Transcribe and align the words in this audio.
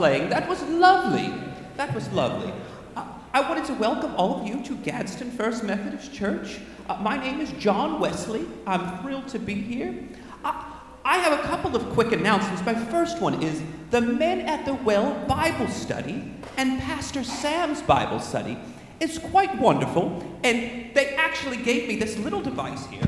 Playing. 0.00 0.30
That 0.30 0.48
was 0.48 0.62
lovely. 0.62 1.30
That 1.76 1.94
was 1.94 2.10
lovely. 2.12 2.50
Uh, 2.96 3.04
I 3.34 3.42
wanted 3.42 3.66
to 3.66 3.74
welcome 3.74 4.14
all 4.16 4.40
of 4.40 4.46
you 4.48 4.62
to 4.64 4.74
Gadsden 4.76 5.30
First 5.30 5.62
Methodist 5.62 6.10
Church. 6.10 6.58
Uh, 6.88 6.96
my 7.02 7.18
name 7.18 7.38
is 7.38 7.52
John 7.58 8.00
Wesley. 8.00 8.46
I'm 8.66 9.02
thrilled 9.02 9.28
to 9.28 9.38
be 9.38 9.52
here. 9.52 9.94
Uh, 10.42 10.64
I 11.04 11.18
have 11.18 11.38
a 11.38 11.42
couple 11.42 11.76
of 11.76 11.86
quick 11.90 12.12
announcements. 12.12 12.64
My 12.64 12.74
first 12.74 13.20
one 13.20 13.42
is 13.42 13.62
the 13.90 14.00
Men 14.00 14.40
at 14.48 14.64
the 14.64 14.72
Well 14.72 15.12
Bible 15.28 15.68
Study 15.68 16.32
and 16.56 16.80
Pastor 16.80 17.22
Sam's 17.22 17.82
Bible 17.82 18.20
Study 18.20 18.56
is 19.00 19.18
quite 19.18 19.54
wonderful, 19.58 20.24
and 20.44 20.94
they 20.94 21.14
actually 21.16 21.58
gave 21.58 21.86
me 21.86 21.96
this 21.96 22.16
little 22.16 22.40
device 22.40 22.86
here. 22.86 23.06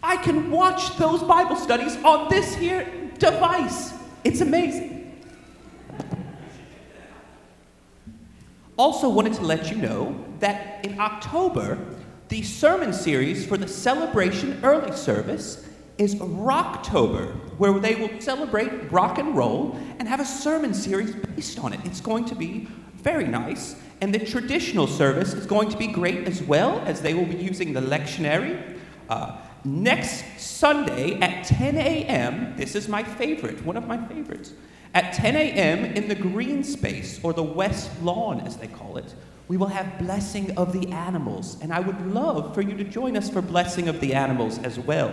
I 0.00 0.16
can 0.16 0.52
watch 0.52 0.96
those 0.96 1.24
Bible 1.24 1.56
studies 1.56 1.96
on 2.04 2.28
this 2.28 2.54
here 2.54 2.86
device. 3.18 3.94
It's 4.22 4.40
amazing. 4.40 5.03
Also, 8.76 9.08
wanted 9.08 9.34
to 9.34 9.42
let 9.42 9.70
you 9.70 9.76
know 9.76 10.24
that 10.40 10.84
in 10.84 10.98
October, 10.98 11.78
the 12.28 12.42
sermon 12.42 12.92
series 12.92 13.46
for 13.46 13.56
the 13.56 13.68
celebration 13.68 14.58
early 14.64 14.94
service 14.96 15.64
is 15.96 16.16
Rocktober, 16.16 17.32
where 17.58 17.78
they 17.78 17.94
will 17.94 18.20
celebrate 18.20 18.90
rock 18.90 19.18
and 19.18 19.36
roll 19.36 19.78
and 20.00 20.08
have 20.08 20.18
a 20.18 20.24
sermon 20.24 20.74
series 20.74 21.14
based 21.14 21.60
on 21.60 21.72
it. 21.72 21.80
It's 21.84 22.00
going 22.00 22.24
to 22.24 22.34
be 22.34 22.66
very 22.96 23.28
nice, 23.28 23.76
and 24.00 24.12
the 24.12 24.18
traditional 24.18 24.88
service 24.88 25.34
is 25.34 25.46
going 25.46 25.68
to 25.68 25.76
be 25.76 25.86
great 25.86 26.26
as 26.26 26.42
well, 26.42 26.80
as 26.80 27.00
they 27.00 27.14
will 27.14 27.26
be 27.26 27.36
using 27.36 27.72
the 27.72 27.80
lectionary. 27.80 28.76
Uh, 29.08 29.38
next 29.64 30.24
Sunday 30.40 31.20
at 31.20 31.44
10 31.44 31.76
a.m., 31.76 32.56
this 32.56 32.74
is 32.74 32.88
my 32.88 33.04
favorite, 33.04 33.64
one 33.64 33.76
of 33.76 33.86
my 33.86 34.04
favorites. 34.08 34.52
At 34.94 35.12
10 35.12 35.34
a.m. 35.34 35.84
in 35.84 36.06
the 36.06 36.14
green 36.14 36.62
space, 36.62 37.18
or 37.24 37.32
the 37.32 37.42
West 37.42 37.90
Lawn 38.00 38.40
as 38.40 38.56
they 38.56 38.68
call 38.68 38.96
it, 38.96 39.12
we 39.48 39.56
will 39.56 39.66
have 39.66 39.98
Blessing 39.98 40.56
of 40.56 40.72
the 40.72 40.88
Animals. 40.92 41.58
And 41.60 41.72
I 41.72 41.80
would 41.80 42.00
love 42.06 42.54
for 42.54 42.62
you 42.62 42.76
to 42.76 42.84
join 42.84 43.16
us 43.16 43.28
for 43.28 43.42
Blessing 43.42 43.88
of 43.88 44.00
the 44.00 44.14
Animals 44.14 44.58
as 44.58 44.78
well. 44.78 45.12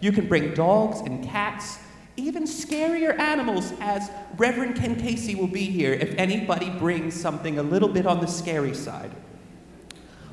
You 0.00 0.12
can 0.12 0.28
bring 0.28 0.54
dogs 0.54 1.00
and 1.00 1.22
cats, 1.22 1.78
even 2.16 2.44
scarier 2.44 3.18
animals, 3.18 3.74
as 3.80 4.10
Reverend 4.38 4.76
Ken 4.76 4.96
Casey 4.96 5.34
will 5.34 5.46
be 5.46 5.66
here 5.66 5.92
if 5.92 6.14
anybody 6.16 6.70
brings 6.70 7.14
something 7.14 7.58
a 7.58 7.62
little 7.62 7.88
bit 7.88 8.06
on 8.06 8.20
the 8.20 8.26
scary 8.26 8.74
side. 8.74 9.10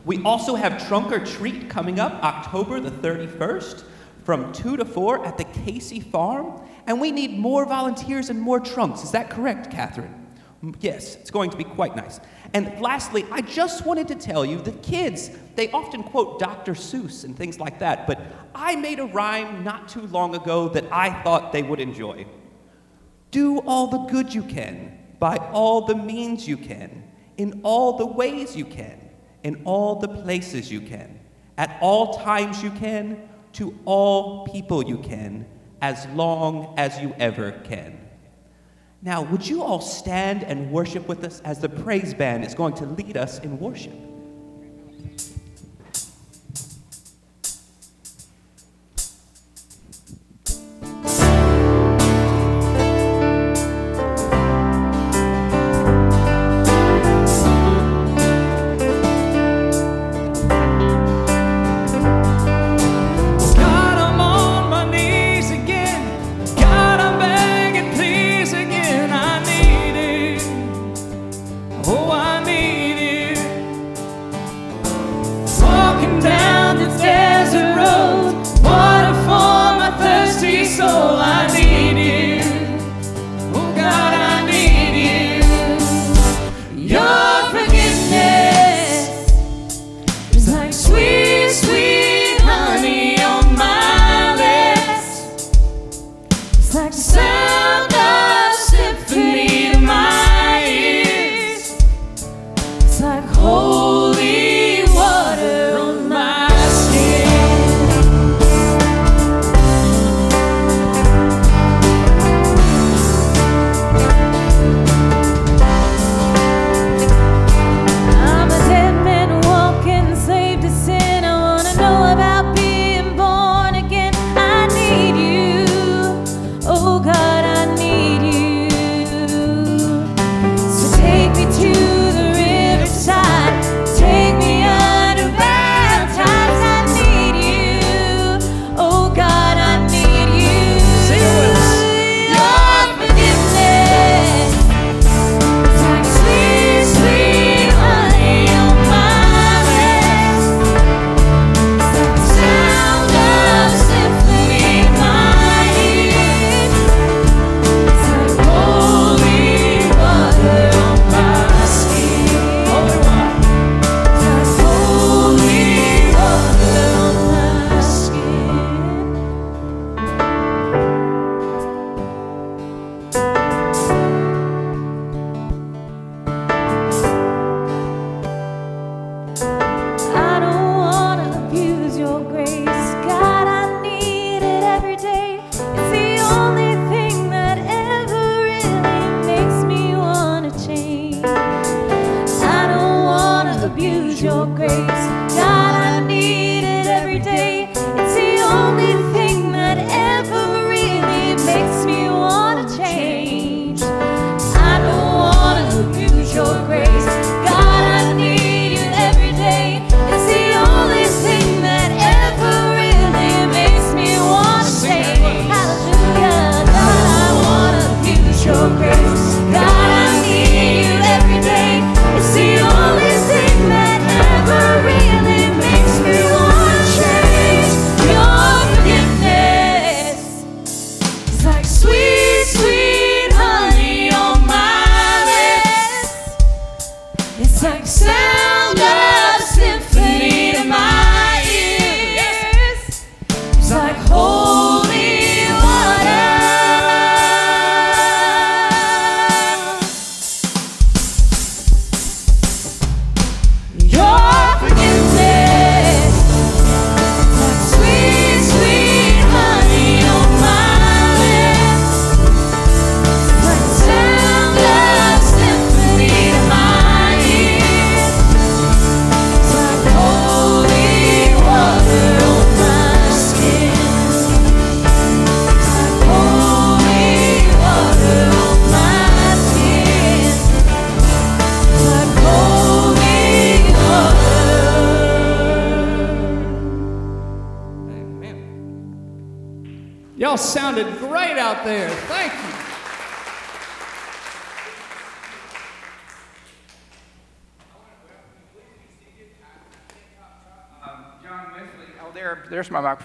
We 0.05 0.23
also 0.23 0.55
have 0.55 0.87
Trunk 0.87 1.11
or 1.11 1.19
Treat 1.19 1.69
coming 1.69 1.99
up 1.99 2.23
October 2.23 2.79
the 2.79 2.91
31st 2.91 3.83
from 4.23 4.53
2 4.53 4.77
to 4.77 4.85
4 4.85 5.25
at 5.25 5.37
the 5.37 5.43
Casey 5.43 5.99
Farm. 5.99 6.61
And 6.87 7.01
we 7.01 7.11
need 7.11 7.37
more 7.37 7.65
volunteers 7.65 8.29
and 8.29 8.39
more 8.39 8.59
trunks. 8.59 9.03
Is 9.03 9.11
that 9.11 9.29
correct, 9.29 9.71
Catherine? 9.71 10.25
Mm, 10.63 10.75
yes, 10.79 11.15
it's 11.15 11.31
going 11.31 11.49
to 11.49 11.57
be 11.57 11.63
quite 11.63 11.95
nice. 11.95 12.19
And 12.53 12.79
lastly, 12.79 13.25
I 13.31 13.41
just 13.41 13.85
wanted 13.85 14.07
to 14.09 14.15
tell 14.15 14.45
you 14.45 14.61
that 14.61 14.83
kids, 14.83 15.29
they 15.55 15.69
often 15.71 16.03
quote 16.03 16.39
Dr. 16.39 16.73
Seuss 16.73 17.23
and 17.23 17.35
things 17.35 17.59
like 17.59 17.79
that, 17.79 18.07
but 18.07 18.21
I 18.53 18.75
made 18.75 18.99
a 18.99 19.05
rhyme 19.05 19.63
not 19.63 19.89
too 19.89 20.07
long 20.07 20.35
ago 20.35 20.69
that 20.69 20.85
I 20.91 21.21
thought 21.23 21.51
they 21.51 21.63
would 21.63 21.79
enjoy. 21.79 22.25
Do 23.31 23.59
all 23.59 23.87
the 23.87 24.11
good 24.11 24.33
you 24.33 24.43
can, 24.43 24.97
by 25.19 25.37
all 25.51 25.85
the 25.85 25.95
means 25.95 26.47
you 26.47 26.57
can, 26.57 27.03
in 27.37 27.61
all 27.63 27.97
the 27.97 28.05
ways 28.05 28.55
you 28.55 28.65
can, 28.65 29.09
in 29.43 29.61
all 29.65 29.95
the 29.95 30.07
places 30.07 30.71
you 30.71 30.81
can, 30.81 31.19
at 31.57 31.77
all 31.81 32.17
times 32.19 32.63
you 32.63 32.71
can, 32.71 33.29
to 33.53 33.77
all 33.85 34.45
people 34.47 34.83
you 34.83 34.97
can, 34.97 35.45
as 35.85 36.07
long 36.15 36.73
as 36.77 36.99
you 36.99 37.13
ever 37.19 37.51
can. 37.51 37.95
Now, 39.03 39.21
would 39.21 39.47
you 39.47 39.61
all 39.61 39.81
stand 39.81 40.43
and 40.43 40.71
worship 40.71 41.07
with 41.07 41.23
us 41.23 41.39
as 41.41 41.59
the 41.59 41.69
praise 41.69 42.11
band 42.11 42.43
is 42.43 42.55
going 42.55 42.73
to 42.75 42.87
lead 42.87 43.17
us 43.17 43.37
in 43.37 43.59
worship? 43.59 43.93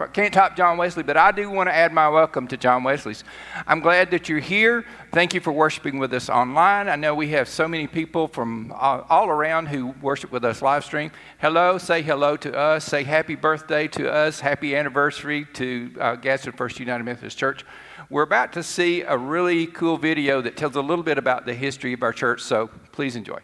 I 0.00 0.06
can't 0.06 0.32
top 0.32 0.56
John 0.56 0.78
Wesley, 0.78 1.02
but 1.02 1.16
I 1.16 1.30
do 1.30 1.50
want 1.50 1.68
to 1.68 1.74
add 1.74 1.92
my 1.92 2.08
welcome 2.08 2.48
to 2.48 2.56
John 2.56 2.82
Wesley's. 2.84 3.22
I'm 3.66 3.80
glad 3.80 4.10
that 4.12 4.28
you're 4.28 4.38
here. 4.38 4.86
Thank 5.12 5.34
you 5.34 5.40
for 5.40 5.52
worshiping 5.52 5.98
with 5.98 6.12
us 6.14 6.30
online. 6.30 6.88
I 6.88 6.96
know 6.96 7.14
we 7.14 7.28
have 7.28 7.48
so 7.48 7.68
many 7.68 7.86
people 7.86 8.26
from 8.26 8.72
all, 8.72 9.06
all 9.10 9.28
around 9.28 9.66
who 9.66 9.88
worship 10.00 10.32
with 10.32 10.44
us 10.44 10.62
live 10.62 10.84
stream. 10.84 11.10
Hello, 11.38 11.76
say 11.76 12.00
hello 12.00 12.36
to 12.38 12.56
us. 12.56 12.84
Say 12.84 13.04
happy 13.04 13.34
birthday 13.34 13.88
to 13.88 14.10
us. 14.10 14.40
Happy 14.40 14.74
anniversary 14.74 15.46
to 15.54 15.94
uh, 16.00 16.16
Gadsden 16.16 16.52
First 16.52 16.80
United 16.80 17.04
Methodist 17.04 17.36
Church. 17.36 17.64
We're 18.08 18.22
about 18.22 18.52
to 18.54 18.62
see 18.62 19.02
a 19.02 19.16
really 19.16 19.66
cool 19.66 19.98
video 19.98 20.40
that 20.40 20.56
tells 20.56 20.76
a 20.76 20.82
little 20.82 21.04
bit 21.04 21.18
about 21.18 21.46
the 21.46 21.54
history 21.54 21.92
of 21.92 22.02
our 22.02 22.12
church, 22.12 22.40
so 22.42 22.70
please 22.92 23.16
enjoy. 23.16 23.38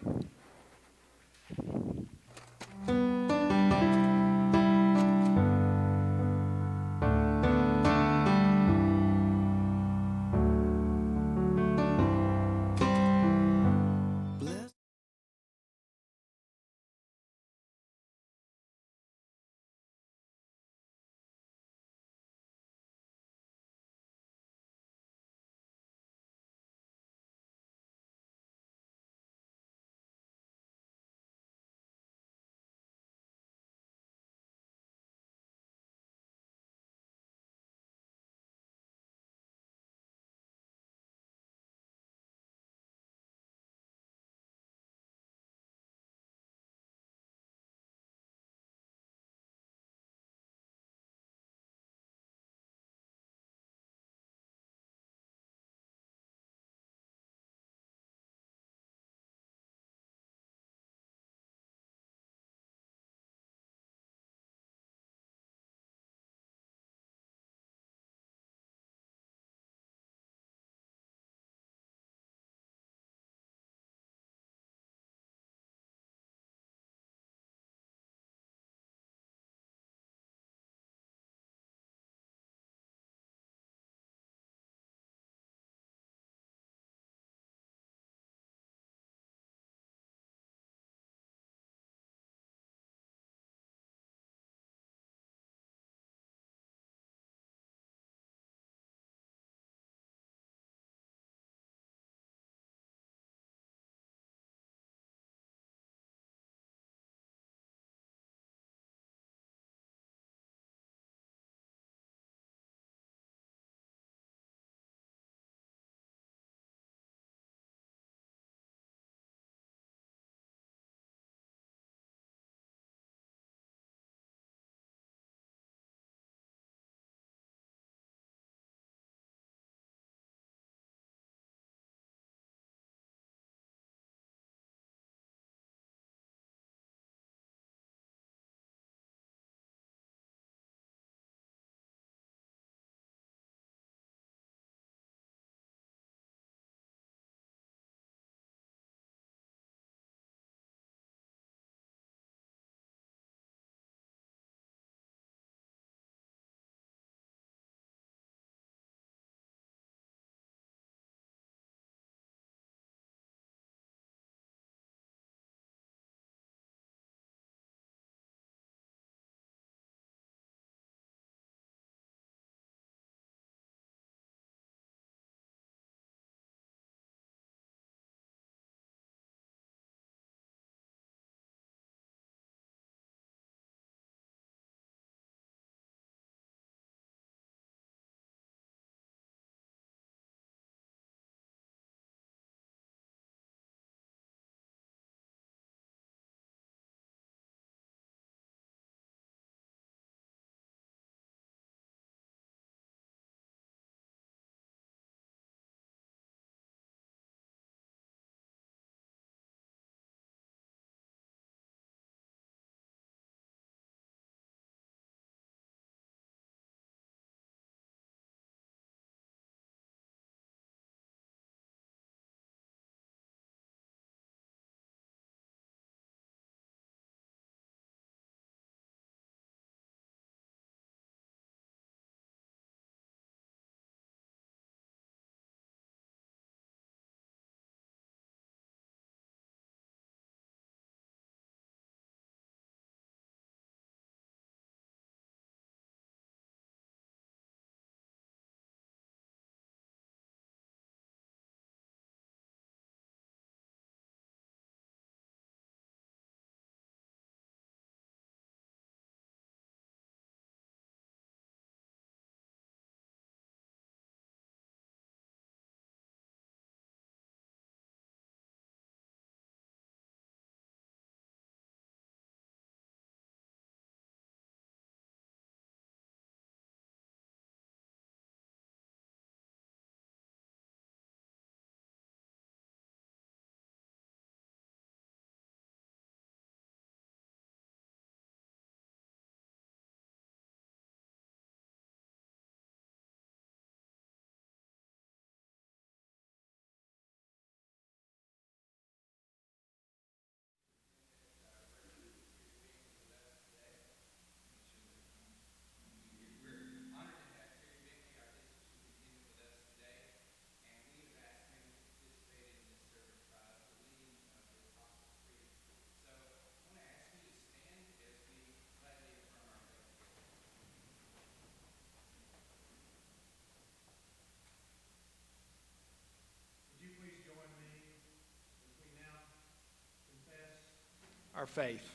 Our 331.46 331.64
faith. 331.64 331.94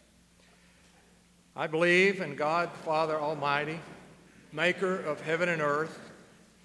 I 1.55 1.67
believe 1.67 2.21
in 2.21 2.35
God, 2.35 2.69
Father 2.85 3.19
Almighty, 3.19 3.79
maker 4.53 4.95
of 4.95 5.19
heaven 5.19 5.49
and 5.49 5.61
earth, 5.61 5.99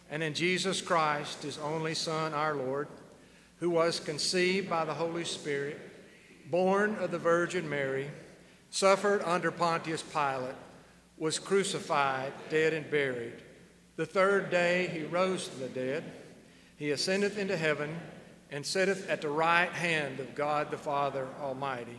and 0.09 0.23
in 0.23 0.35
Jesus 0.35 0.81
Christ, 0.81 1.43
his 1.43 1.59
only 1.59 1.95
Son, 1.95 2.33
our 2.33 2.55
Lord, 2.55 2.87
who 3.59 3.71
was 3.71 3.99
conceived 3.99 4.71
by 4.71 4.85
the 4.85 4.95
Holy 4.95 5.25
Spirit, 5.25 5.81
born 6.49 6.95
of 7.01 7.11
the 7.11 7.19
Virgin 7.19 7.69
Mary, 7.69 8.09
suffered 8.71 9.23
under 9.23 9.51
Pontius 9.51 10.03
Pilate, 10.03 10.55
was 11.19 11.41
crucified, 11.41 12.33
dead, 12.51 12.73
and 12.73 12.89
buried. 12.89 13.43
The 13.97 14.07
third 14.07 14.51
day 14.51 14.89
he 14.93 15.03
rose 15.03 15.49
from 15.49 15.61
the 15.61 15.69
dead. 15.69 16.05
He 16.77 16.93
ascendeth 16.93 17.37
into 17.37 17.57
heaven 17.57 17.97
and 18.53 18.65
sitteth 18.65 19.09
at 19.11 19.23
the 19.23 19.29
right 19.29 19.73
hand 19.73 20.21
of 20.21 20.37
God 20.37 20.71
the 20.71 20.79
Father 20.79 21.27
Almighty. 21.41 21.99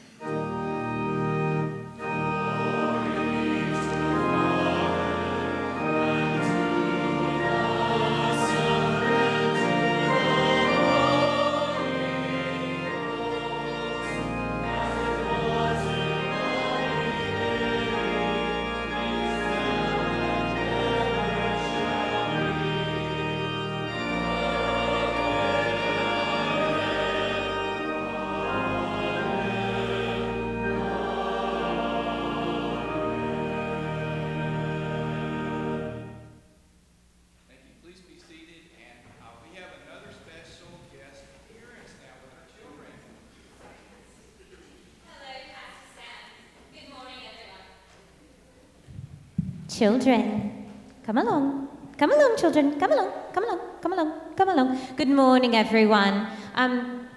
Children, 49.81 50.69
come 51.03 51.17
along. 51.17 51.67
Come 51.97 52.11
along, 52.11 52.37
children. 52.37 52.79
Come 52.79 52.91
along. 52.91 53.09
Come 53.33 53.45
along. 53.45 53.59
Come 53.81 53.93
along. 53.93 54.11
Come 54.35 54.49
along. 54.49 54.79
Good 54.95 55.07
morning, 55.07 55.55
everyone. 55.55 56.27
Um, 56.53 57.07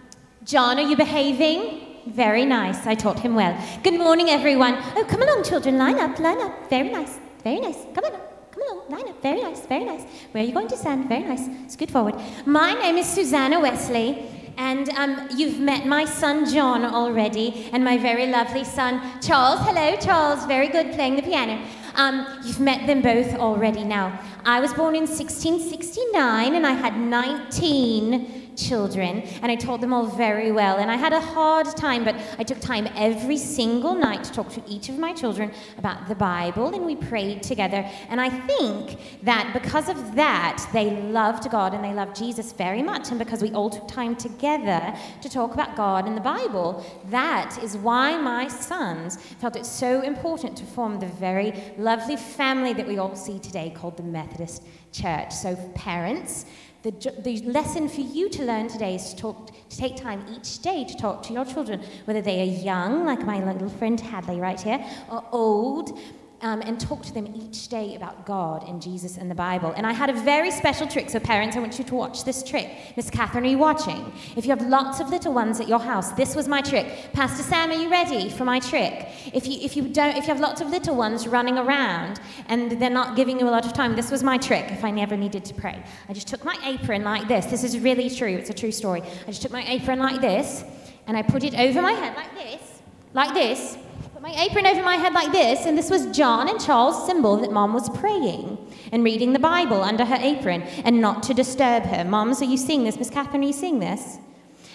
John, 0.47 0.79
are 0.79 0.89
you 0.89 0.97
behaving? 0.97 2.01
Very 2.07 2.47
nice. 2.47 2.87
I 2.87 2.95
taught 2.95 3.21
him 3.21 3.35
well. 3.35 3.55
Good 3.83 3.99
morning, 3.99 4.31
everyone. 4.31 4.79
Oh, 4.97 5.05
come 5.07 5.21
along, 5.21 5.45
children. 5.45 5.77
Line 5.77 5.99
up. 5.99 6.19
Line 6.19 6.41
up. 6.41 6.71
Very 6.71 6.89
nice. 6.89 7.19
Very 7.43 7.61
nice. 7.61 7.77
Come 7.95 8.07
along. 8.07 8.23
Come 8.51 8.63
along. 8.63 8.89
Line 8.89 9.09
up. 9.11 9.21
Very 9.21 9.43
nice. 9.43 9.67
Very 9.67 9.85
nice. 9.85 10.05
Where 10.33 10.43
are 10.43 10.47
you 10.47 10.55
going 10.55 10.69
to 10.69 10.79
stand? 10.79 11.07
Very 11.07 11.25
nice. 11.25 11.47
Scoot 11.71 11.91
forward. 11.91 12.15
My 12.47 12.73
name 12.73 12.97
is 12.97 13.07
Susanna 13.07 13.61
Wesley. 13.61 14.25
And 14.57 14.89
um, 14.91 15.29
you've 15.37 15.61
met 15.61 15.85
my 15.85 16.05
son 16.05 16.49
John 16.49 16.85
already, 16.85 17.69
and 17.73 17.85
my 17.85 17.99
very 17.99 18.29
lovely 18.29 18.63
son 18.63 19.03
Charles. 19.21 19.59
Hello, 19.67 19.97
Charles. 19.97 20.47
Very 20.47 20.69
good 20.69 20.95
playing 20.95 21.17
the 21.17 21.23
piano. 21.23 21.61
Um, 21.95 22.27
you've 22.45 22.61
met 22.61 22.87
them 22.87 23.03
both 23.03 23.35
already 23.35 23.85
now. 23.85 24.19
I 24.45 24.61
was 24.61 24.73
born 24.75 24.95
in 24.95 25.07
1669, 25.07 26.55
and 26.55 26.67
I 26.67 26.73
had 26.73 26.99
19 26.99 28.44
children, 28.57 29.23
and 29.43 29.51
I 29.51 29.57
taught 29.57 29.81
them 29.81 29.93
all 29.93 30.07
very 30.07 30.53
well. 30.53 30.77
And 30.77 30.91
I 30.91 30.97
had 30.97 31.13
a 31.13 31.21
hard 31.21 31.67
time, 31.77 32.05
but 32.05 32.17
I 32.39 32.45
took 32.45 32.61
time 32.61 32.89
every 32.97 33.37
single 33.37 33.95
night 33.95 34.25
to 34.25 34.33
talk 34.33 34.51
to 34.51 34.63
each 34.69 34.89
of 34.89 34.99
my 34.99 35.13
children 35.13 35.53
about 35.79 36.09
the 36.09 36.15
Bible, 36.15 36.75
and 36.75 36.85
we 36.85 36.97
prayed 36.97 37.43
together. 37.43 37.89
And 38.09 38.21
I 38.21 38.31
think 38.31 38.99
that 39.23 39.53
because 39.53 39.89
of 39.89 40.15
that, 40.15 40.67
they 40.73 40.91
loved 40.91 41.51
God 41.51 41.75
and 41.75 41.85
they 41.85 41.93
loved 41.93 42.17
Jesus 42.17 42.53
very 42.53 42.83
much. 42.83 43.11
And 43.11 43.19
because 43.19 43.43
we 43.43 43.51
all 43.53 43.71
took 43.71 43.89
time 43.89 44.17
together 44.17 44.95
to 45.23 45.29
talk 45.29 45.55
about 45.55 45.77
God 45.77 46.07
and 46.07 46.17
the 46.17 46.21
Bible, 46.21 46.85
that 47.11 47.59
is 47.63 47.77
why 47.77 48.17
my 48.17 48.49
sons 48.49 49.17
felt 49.41 49.57
it 49.57 49.67
so 49.67 50.03
important 50.03 50.57
to 50.57 50.65
form 50.65 50.99
the 50.99 51.07
very 51.07 51.53
lovely 51.77 52.17
family 52.17 52.73
that 52.73 52.87
we 52.87 52.99
all 52.99 53.17
see 53.17 53.39
today 53.39 53.73
called 53.75 53.97
the 53.97 54.03
Methodist 54.03 54.63
Church. 54.93 55.33
So, 55.33 55.57
parents, 55.75 56.47
the, 56.85 57.15
the 57.23 57.41
lesson 57.47 57.89
for 57.89 58.03
you 58.03 58.29
to 58.29 58.45
learn 58.45 58.69
today 58.69 58.97
is 58.97 59.15
to, 59.15 59.17
talk, 59.17 59.51
to 59.71 59.77
take 59.77 59.97
time 59.97 60.23
each 60.31 60.61
day 60.61 60.85
to 60.85 60.95
talk 60.97 61.23
to 61.25 61.33
your 61.33 61.47
children, 61.47 61.83
whether 62.05 62.21
they 62.21 62.43
are 62.43 62.63
young, 62.63 63.07
like 63.07 63.25
my 63.25 63.43
little 63.43 63.71
friend 63.71 63.99
Hadley 63.99 64.39
right 64.39 64.61
here, 64.61 64.85
or 65.11 65.25
old, 65.33 65.99
um, 66.45 66.61
and 66.61 66.79
talk 66.79 67.03
to 67.03 67.13
them 67.13 67.33
each 67.35 67.69
day 67.69 67.97
about 67.97 68.27
God 68.27 68.69
and 68.69 68.81
Jesus 68.81 69.17
and 69.17 69.31
the 69.31 69.35
Bible. 69.35 69.73
And 69.79 69.87
I 69.87 69.93
had 69.93 70.11
a 70.11 70.13
very 70.13 70.51
special 70.51 70.87
trick, 70.87 71.09
so 71.09 71.19
parents, 71.19 71.57
I 71.57 71.61
want 71.61 71.79
you 71.79 71.85
to 71.87 71.95
watch 71.95 72.25
this 72.25 72.43
trick. 72.43 72.69
Miss 72.97 73.09
Catherine, 73.09 73.45
are 73.45 73.49
you 73.49 73.57
watching? 73.57 74.13
If 74.37 74.45
you 74.45 74.51
have 74.51 74.61
lots 74.69 75.01
of 75.01 75.09
little 75.09 75.33
ones 75.33 75.59
at 75.59 75.69
your 75.69 75.79
house, 75.79 76.13
this 76.13 76.37
was 76.37 76.47
my 76.47 76.61
trick. 76.61 76.87
Pastor 77.15 77.43
Sam, 77.43 77.71
are 77.71 77.83
you 77.83 77.91
ready 77.91 78.29
for 78.29 78.45
my 78.45 78.61
trick? 78.61 79.09
If 79.33 79.47
you, 79.47 79.59
if 79.63 79.75
you 79.75 79.89
don't, 79.89 80.19
if 80.19 80.25
you 80.25 80.35
have 80.35 80.41
lots 80.41 80.61
of 80.61 80.69
little 80.69 80.95
ones 80.95 81.27
running 81.27 81.57
around 81.57 82.21
and 82.49 82.73
they're 82.73 82.91
not 82.91 83.17
giving 83.17 83.41
you 83.41 83.49
a 83.49 83.55
lot 83.57 83.65
of 83.65 83.73
time, 83.73 83.97
this 83.97 84.11
was 84.11 84.23
my 84.23 84.37
trick. 84.37 84.71
If 84.71 84.85
I 84.85 84.91
never 84.91 85.17
needed 85.17 85.47
to 85.47 85.55
pray, 85.55 85.83
I 86.11 86.13
just 86.13 86.29
took 86.29 86.45
my 86.45 86.59
apron 86.63 87.05
like 87.05 87.27
this. 87.27 87.47
This 87.47 87.65
is 87.65 87.79
really 87.79 88.11
true. 88.11 88.37
It's 88.37 88.51
a 88.51 88.55
true 88.55 88.73
story. 88.73 89.01
I 89.01 89.27
just 89.29 89.41
took 89.41 89.53
my 89.53 89.65
apron 89.67 89.99
like 89.99 90.21
this, 90.21 90.63
and 91.07 91.17
I 91.17 91.23
put 91.23 91.43
it 91.43 91.55
over 91.55 91.81
my 91.81 91.93
head 91.93 92.15
like 92.15 92.35
this, 92.35 92.83
like 93.15 93.33
this. 93.33 93.79
My 94.25 94.33
apron 94.43 94.67
over 94.67 94.83
my 94.83 94.97
head 94.97 95.13
like 95.13 95.33
this, 95.33 95.67
and 95.67 95.77
this 95.77 95.91
was 95.91 96.07
John 96.07 96.49
and 96.49 96.59
Charles' 96.59 97.05
symbol 97.05 97.37
that 97.37 97.53
mom 97.53 97.75
was 97.75 97.91
praying 97.91 98.57
and 98.91 99.05
reading 99.05 99.35
the 99.35 99.39
Bible 99.39 99.83
under 99.83 100.07
her 100.07 100.17
apron 100.19 100.63
and 100.63 100.99
not 100.99 101.23
to 101.25 101.35
disturb 101.35 101.83
her. 101.83 102.07
Moms, 102.07 102.41
are 102.41 102.47
you 102.47 102.57
seeing 102.57 102.85
this? 102.85 102.97
Miss 102.97 103.11
Catherine, 103.11 103.43
are 103.43 103.47
you 103.49 103.53
seeing 103.53 103.81
this? 103.81 104.17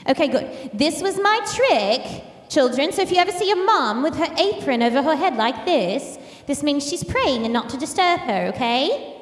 Okay, 0.08 0.28
good. 0.28 0.70
This 0.72 1.02
was 1.02 1.18
my 1.18 1.40
trick, 1.56 2.24
children. 2.48 2.92
So 2.92 3.02
if 3.02 3.10
you 3.10 3.18
ever 3.18 3.32
see 3.32 3.50
a 3.50 3.56
mom 3.56 4.04
with 4.04 4.14
her 4.18 4.32
apron 4.38 4.84
over 4.84 5.02
her 5.02 5.16
head 5.16 5.36
like 5.36 5.66
this, 5.66 6.20
this 6.46 6.62
means 6.62 6.88
she's 6.88 7.04
praying 7.04 7.44
and 7.44 7.52
not 7.52 7.70
to 7.70 7.78
disturb 7.78 8.20
her, 8.20 8.52
okay? 8.54 9.20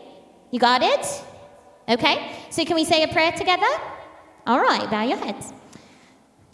You 0.52 0.60
got 0.60 0.84
it? 0.84 1.24
Okay? 1.88 2.36
So 2.50 2.66
can 2.66 2.76
we 2.76 2.84
say 2.84 3.02
a 3.04 3.08
prayer 3.08 3.32
together? 3.32 3.72
All 4.46 4.60
right, 4.60 4.92
bow 4.92 5.04
your 5.04 5.20
heads. 5.20 5.54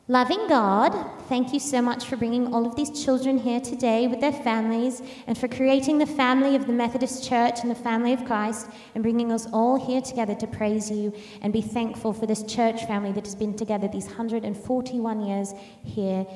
Loving 0.09 0.49
God, 0.49 0.93
thank 1.29 1.53
you 1.53 1.61
so 1.61 1.81
much 1.81 2.03
for 2.07 2.17
bringing 2.17 2.53
all 2.53 2.65
of 2.65 2.75
these 2.75 3.05
children 3.05 3.37
here 3.37 3.61
today 3.61 4.05
with 4.05 4.19
their 4.19 4.33
families 4.33 5.01
and 5.27 5.37
for 5.37 5.47
creating 5.47 5.97
the 5.97 6.05
family 6.05 6.57
of 6.57 6.67
the 6.67 6.73
Methodist 6.73 7.23
Church 7.23 7.61
and 7.61 7.71
the 7.71 7.75
family 7.75 8.11
of 8.11 8.25
Christ 8.25 8.67
and 8.95 9.01
bringing 9.01 9.31
us 9.31 9.47
all 9.53 9.79
here 9.79 10.01
together 10.01 10.35
to 10.35 10.45
praise 10.45 10.91
you 10.91 11.13
and 11.41 11.53
be 11.53 11.61
thankful 11.61 12.11
for 12.11 12.25
this 12.25 12.43
church 12.43 12.83
family 12.85 13.13
that 13.13 13.23
has 13.23 13.33
been 13.33 13.55
together 13.55 13.87
these 13.87 14.07
141 14.07 15.21
years 15.21 15.53
here. 15.85 16.27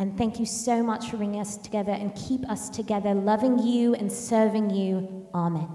And 0.00 0.18
thank 0.18 0.40
you 0.40 0.46
so 0.46 0.82
much 0.82 1.08
for 1.08 1.16
bringing 1.16 1.40
us 1.40 1.56
together 1.56 1.92
and 1.92 2.12
keep 2.16 2.44
us 2.50 2.68
together, 2.70 3.14
loving 3.14 3.56
you 3.60 3.94
and 3.94 4.10
serving 4.10 4.70
you. 4.70 5.28
Amen. 5.32 5.68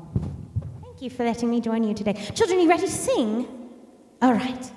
Thank 0.84 1.02
you 1.02 1.10
for 1.10 1.24
letting 1.24 1.50
me 1.50 1.62
join 1.62 1.86
you 1.86 1.94
today. 1.94 2.12
Children, 2.36 2.60
are 2.60 2.62
you 2.64 2.70
ready 2.70 2.88
to 2.88 2.92
sing? 2.92 3.48
All 4.22 4.34
right. 4.34 4.70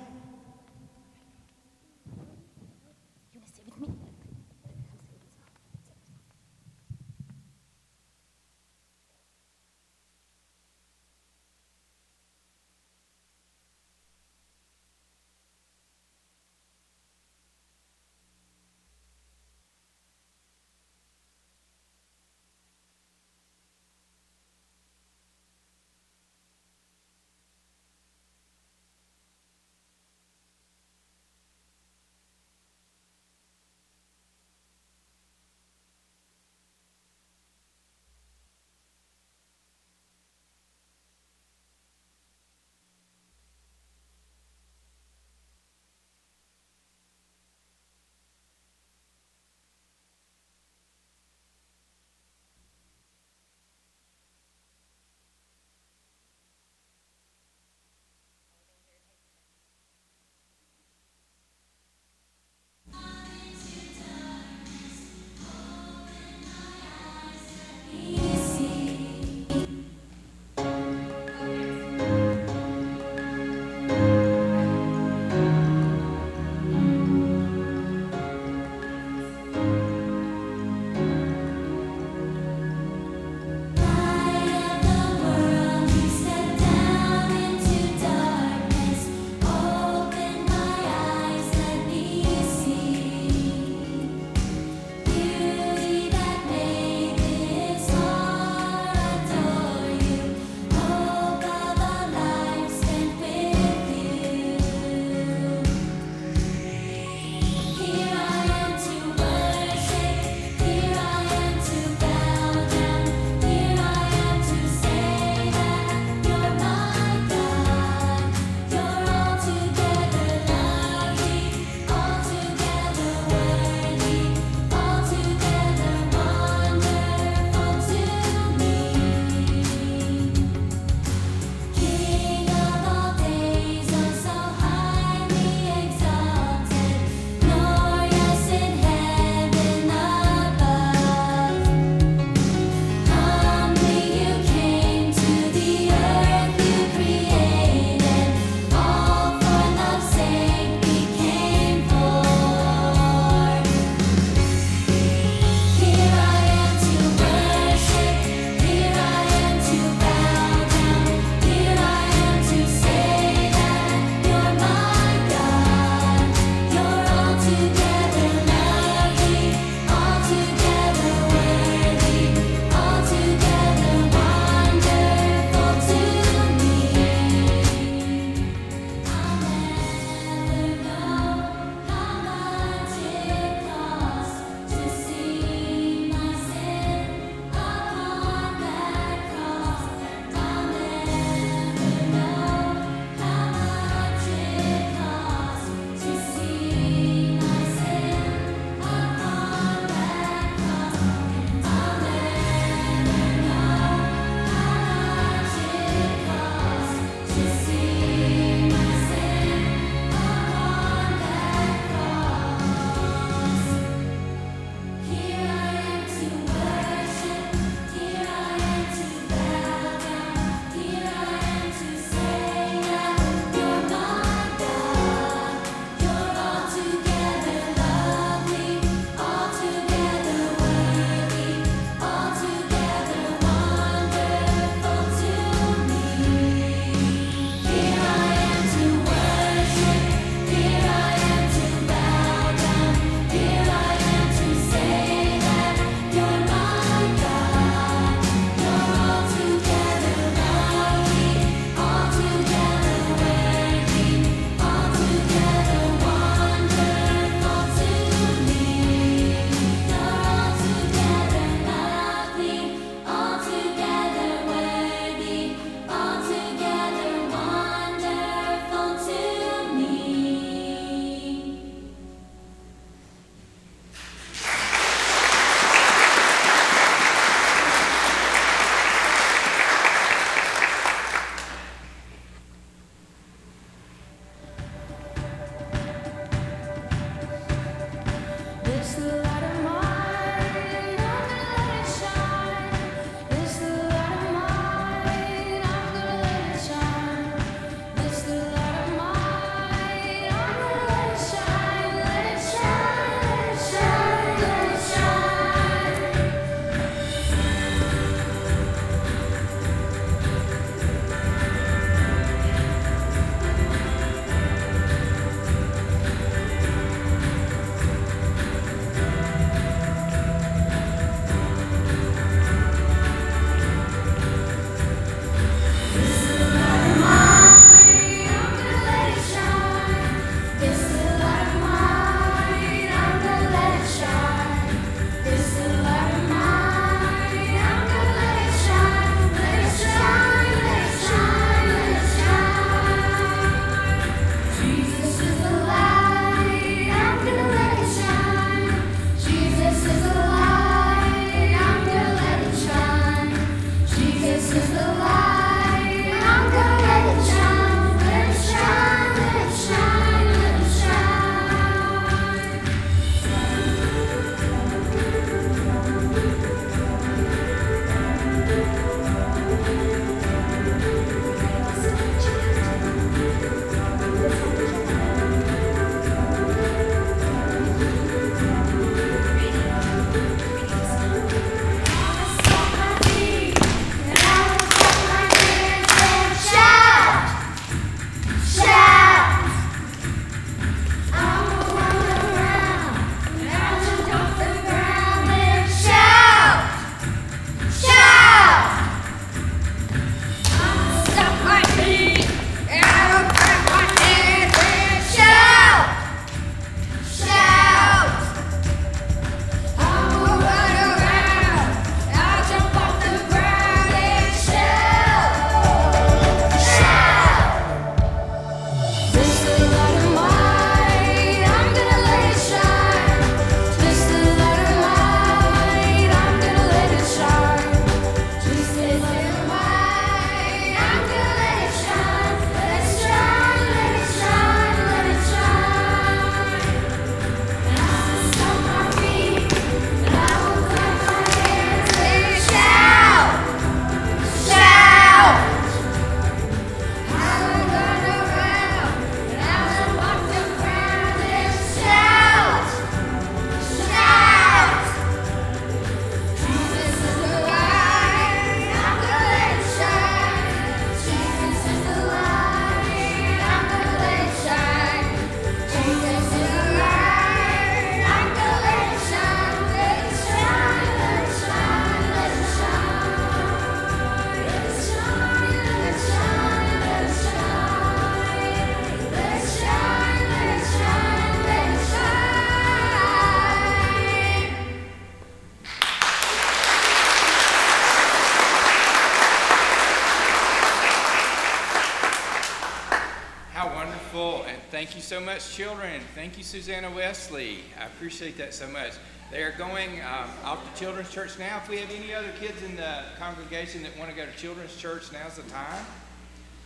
Thank 494.81 494.95
you 494.95 495.01
so 495.03 495.19
much, 495.19 495.53
children. 495.53 496.01
Thank 496.15 496.39
you, 496.39 496.43
Susanna 496.43 496.89
Wesley. 496.89 497.59
I 497.79 497.85
appreciate 497.85 498.35
that 498.39 498.51
so 498.51 498.67
much. 498.67 498.93
They 499.29 499.43
are 499.43 499.51
going 499.51 500.01
um, 500.01 500.27
off 500.43 500.73
to 500.73 500.79
Children's 500.79 501.11
Church 501.11 501.37
now. 501.37 501.57
If 501.57 501.69
we 501.69 501.77
have 501.77 501.91
any 501.91 502.15
other 502.15 502.31
kids 502.39 502.63
in 502.63 502.75
the 502.75 503.03
congregation 503.19 503.83
that 503.83 503.95
want 503.99 504.09
to 504.09 504.17
go 504.17 504.25
to 504.25 504.35
Children's 504.35 504.75
Church, 504.75 505.03
now's 505.13 505.35
the 505.35 505.43
time. 505.51 505.85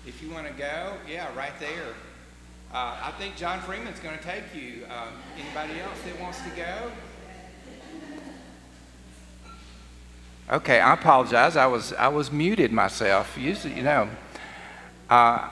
If 0.07 0.23
you 0.23 0.29
want 0.29 0.47
to 0.47 0.53
go, 0.53 0.93
yeah, 1.11 1.27
right 1.35 1.51
there. 1.59 1.93
Uh, 2.73 2.95
I 3.03 3.13
think 3.19 3.35
John 3.35 3.59
Freeman's 3.59 3.99
going 3.99 4.17
to 4.17 4.23
take 4.23 4.43
you. 4.55 4.85
Um, 4.85 5.09
anybody 5.37 5.81
else 5.81 5.99
that 6.05 6.17
wants 6.21 6.41
to 6.43 6.49
go? 6.51 6.91
Okay, 10.53 10.79
I 10.79 10.93
apologize. 10.93 11.57
I 11.57 11.67
was 11.67 11.91
I 11.91 12.07
was 12.07 12.31
muted 12.31 12.71
myself. 12.71 13.37
Usually, 13.37 13.73
you 13.73 13.83
know. 13.83 14.07
Uh, 15.09 15.49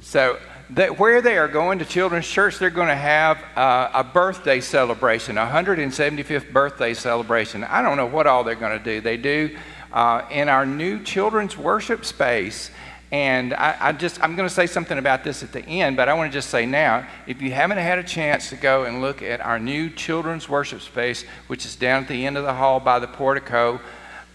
so 0.00 0.38
that 0.74 0.98
where 0.98 1.22
they 1.22 1.38
are 1.38 1.46
going 1.46 1.78
to 1.78 1.84
Children's 1.84 2.26
Church, 2.26 2.58
they're 2.58 2.68
going 2.68 2.88
to 2.88 2.96
have 2.96 3.38
uh, 3.56 3.90
a 3.94 4.02
birthday 4.02 4.60
celebration, 4.60 5.38
a 5.38 5.46
175th 5.46 6.52
birthday 6.52 6.94
celebration. 6.94 7.62
I 7.62 7.80
don't 7.80 7.96
know 7.96 8.06
what 8.06 8.26
all 8.26 8.42
they're 8.42 8.56
going 8.56 8.76
to 8.76 8.84
do. 8.84 9.00
They 9.00 9.16
do 9.16 9.56
uh, 9.92 10.26
in 10.32 10.48
our 10.48 10.66
new 10.66 11.00
children's 11.02 11.56
worship 11.56 12.04
space. 12.04 12.72
And 13.12 13.54
I, 13.54 13.76
I 13.80 13.92
just, 13.92 14.20
I'm 14.20 14.34
going 14.34 14.48
to 14.48 14.54
say 14.54 14.66
something 14.66 14.98
about 14.98 15.22
this 15.22 15.44
at 15.44 15.52
the 15.52 15.64
end, 15.64 15.96
but 15.96 16.08
I 16.08 16.14
want 16.14 16.32
to 16.32 16.36
just 16.36 16.50
say 16.50 16.66
now 16.66 17.06
if 17.28 17.40
you 17.40 17.52
haven't 17.52 17.78
had 17.78 18.00
a 18.00 18.02
chance 18.02 18.48
to 18.48 18.56
go 18.56 18.82
and 18.82 19.00
look 19.00 19.22
at 19.22 19.40
our 19.40 19.60
new 19.60 19.88
children's 19.90 20.48
worship 20.48 20.80
space, 20.80 21.24
which 21.46 21.64
is 21.64 21.76
down 21.76 22.02
at 22.02 22.08
the 22.08 22.26
end 22.26 22.36
of 22.36 22.42
the 22.42 22.54
hall 22.54 22.80
by 22.80 22.98
the 22.98 23.06
portico, 23.06 23.80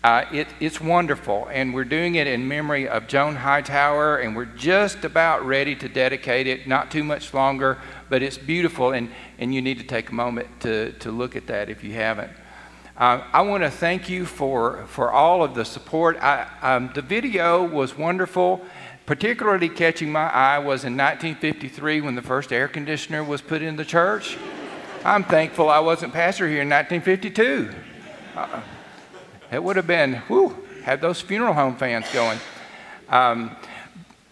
uh, 0.03 0.23
it, 0.31 0.47
it's 0.61 0.79
wonderful, 0.79 1.47
and 1.51 1.73
we're 1.73 1.83
doing 1.83 2.15
it 2.15 2.25
in 2.25 2.47
memory 2.47 2.87
of 2.87 3.07
Joan 3.07 3.35
Hightower, 3.35 4.17
and 4.17 4.33
we're 4.33 4.45
just 4.45 5.03
about 5.03 5.45
ready 5.45 5.75
to 5.75 5.89
dedicate 5.89 6.47
it. 6.47 6.67
Not 6.67 6.89
too 6.89 7.03
much 7.03 7.33
longer, 7.33 7.77
but 8.07 8.23
it's 8.23 8.37
beautiful, 8.37 8.93
and, 8.93 9.11
and 9.39 9.53
you 9.53 9.61
need 9.61 9.77
to 9.79 9.83
take 9.83 10.09
a 10.09 10.13
moment 10.13 10.47
to, 10.61 10.93
to 10.93 11.11
look 11.11 11.35
at 11.35 11.47
that 11.47 11.69
if 11.69 11.83
you 11.83 11.93
haven't. 11.93 12.31
Uh, 12.95 13.23
I 13.33 13.41
want 13.41 13.63
to 13.63 13.69
thank 13.69 14.09
you 14.09 14.25
for, 14.25 14.85
for 14.87 15.11
all 15.11 15.43
of 15.43 15.53
the 15.53 15.65
support. 15.65 16.17
I, 16.17 16.47
um, 16.61 16.91
the 16.95 17.01
video 17.01 17.63
was 17.63 17.97
wonderful. 17.97 18.61
Particularly 19.05 19.69
catching 19.69 20.11
my 20.11 20.29
eye 20.29 20.59
was 20.59 20.85
in 20.85 20.95
1953 20.95 22.01
when 22.01 22.13
the 22.13 22.21
first 22.21 22.53
air 22.53 22.67
conditioner 22.67 23.23
was 23.23 23.41
put 23.41 23.63
in 23.63 23.75
the 23.75 23.83
church. 23.83 24.37
I'm 25.03 25.23
thankful 25.23 25.67
I 25.67 25.79
wasn't 25.79 26.13
pastor 26.13 26.47
here 26.47 26.61
in 26.61 26.69
1952. 26.69 27.73
Uh, 28.35 28.61
it 29.51 29.63
would 29.63 29.75
have 29.75 29.87
been, 29.87 30.21
whoo, 30.29 30.55
had 30.83 31.01
those 31.01 31.21
funeral 31.21 31.53
home 31.53 31.75
fans 31.75 32.05
going. 32.13 32.39
Um, 33.09 33.55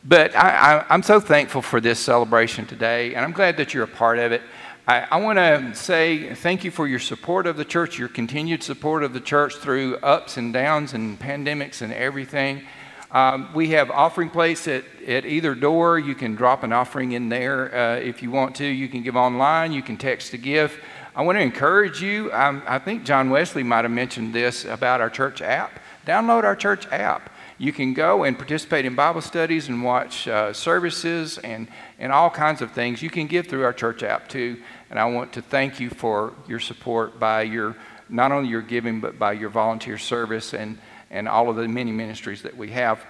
but 0.06 0.36
I, 0.36 0.86
am 0.90 1.04
so 1.04 1.20
thankful 1.20 1.62
for 1.62 1.82
this 1.82 2.00
celebration 2.00 2.66
today, 2.66 3.16
and 3.16 3.26
I'm 3.26 3.34
glad 3.34 3.58
that 3.58 3.74
you're 3.74 3.84
a 3.84 3.88
part 3.88 4.20
of 4.20 4.32
it. 4.32 4.42
I, 4.88 5.08
I 5.12 5.18
want 5.18 5.38
to 5.38 5.76
say 5.76 6.34
thank 6.34 6.64
you 6.64 6.72
for 6.72 6.88
your 6.88 7.00
support 7.00 7.46
of 7.46 7.58
the 7.58 7.66
church, 7.66 8.00
your 8.00 8.08
continued 8.08 8.64
support 8.64 9.04
of 9.04 9.12
the 9.12 9.20
church 9.20 9.56
through 9.56 9.98
ups 9.98 10.38
and 10.38 10.54
downs 10.54 10.94
and 10.94 11.20
pandemics 11.20 11.82
and 11.82 11.92
everything. 11.92 12.64
Um, 13.12 13.50
we 13.54 13.70
have 13.70 13.90
offering 13.90 14.30
place 14.30 14.68
at, 14.68 14.84
at 15.08 15.26
either 15.26 15.56
door. 15.56 15.98
You 15.98 16.14
can 16.16 16.36
drop 16.36 16.64
an 16.64 16.72
offering 16.72 17.14
in 17.14 17.30
there 17.30 17.74
uh, 17.76 17.96
if 17.96 18.22
you 18.22 18.32
want 18.32 18.56
to. 18.58 18.66
You 18.66 18.88
can 18.88 19.02
give 19.02 19.16
online. 19.16 19.74
You 19.74 19.82
can 19.82 19.98
text 19.98 20.32
to 20.32 20.38
give. 20.38 20.80
I 21.18 21.24
want 21.24 21.40
to 21.40 21.42
encourage 21.42 22.00
you. 22.00 22.32
Um, 22.32 22.62
I 22.68 22.78
think 22.78 23.04
John 23.04 23.32
Wesley 23.32 23.64
might 23.64 23.86
have 23.86 23.92
mentioned 23.92 24.36
this 24.36 24.66
about 24.66 25.02
our 25.02 25.10
church 25.10 25.42
app. 25.42 25.80
Download 26.06 26.44
our 26.44 26.56
church 26.56 26.86
app. 26.92 27.32
You 27.58 27.74
can 27.74 27.96
go 27.96 28.24
and 28.24 28.38
participate 28.38 28.86
in 28.86 28.94
Bible 28.94 29.22
studies 29.22 29.68
and 29.68 29.84
watch 29.84 30.28
uh, 30.28 30.54
services 30.54 31.40
and, 31.40 31.70
and 31.98 32.12
all 32.12 32.30
kinds 32.30 32.62
of 32.62 32.72
things. 32.72 33.02
You 33.02 33.10
can 33.10 33.26
give 33.26 33.48
through 33.48 33.64
our 33.64 33.74
church 33.74 34.04
app 34.04 34.30
too. 34.30 34.62
And 34.92 35.00
I 35.00 35.06
want 35.06 35.34
to 35.34 35.42
thank 35.42 35.80
you 35.80 35.90
for 35.90 36.36
your 36.48 36.60
support 36.60 37.20
by 37.20 37.42
your, 37.42 37.76
not 38.10 38.32
only 38.32 38.50
your 38.50 38.62
giving, 38.62 39.02
but 39.02 39.18
by 39.18 39.32
your 39.34 39.50
volunteer 39.50 39.98
service 39.98 40.54
and, 40.54 40.78
and 41.10 41.28
all 41.28 41.50
of 41.50 41.56
the 41.56 41.68
many 41.68 41.92
ministries 41.92 42.44
that 42.44 42.56
we 42.56 42.70
have. 42.70 43.04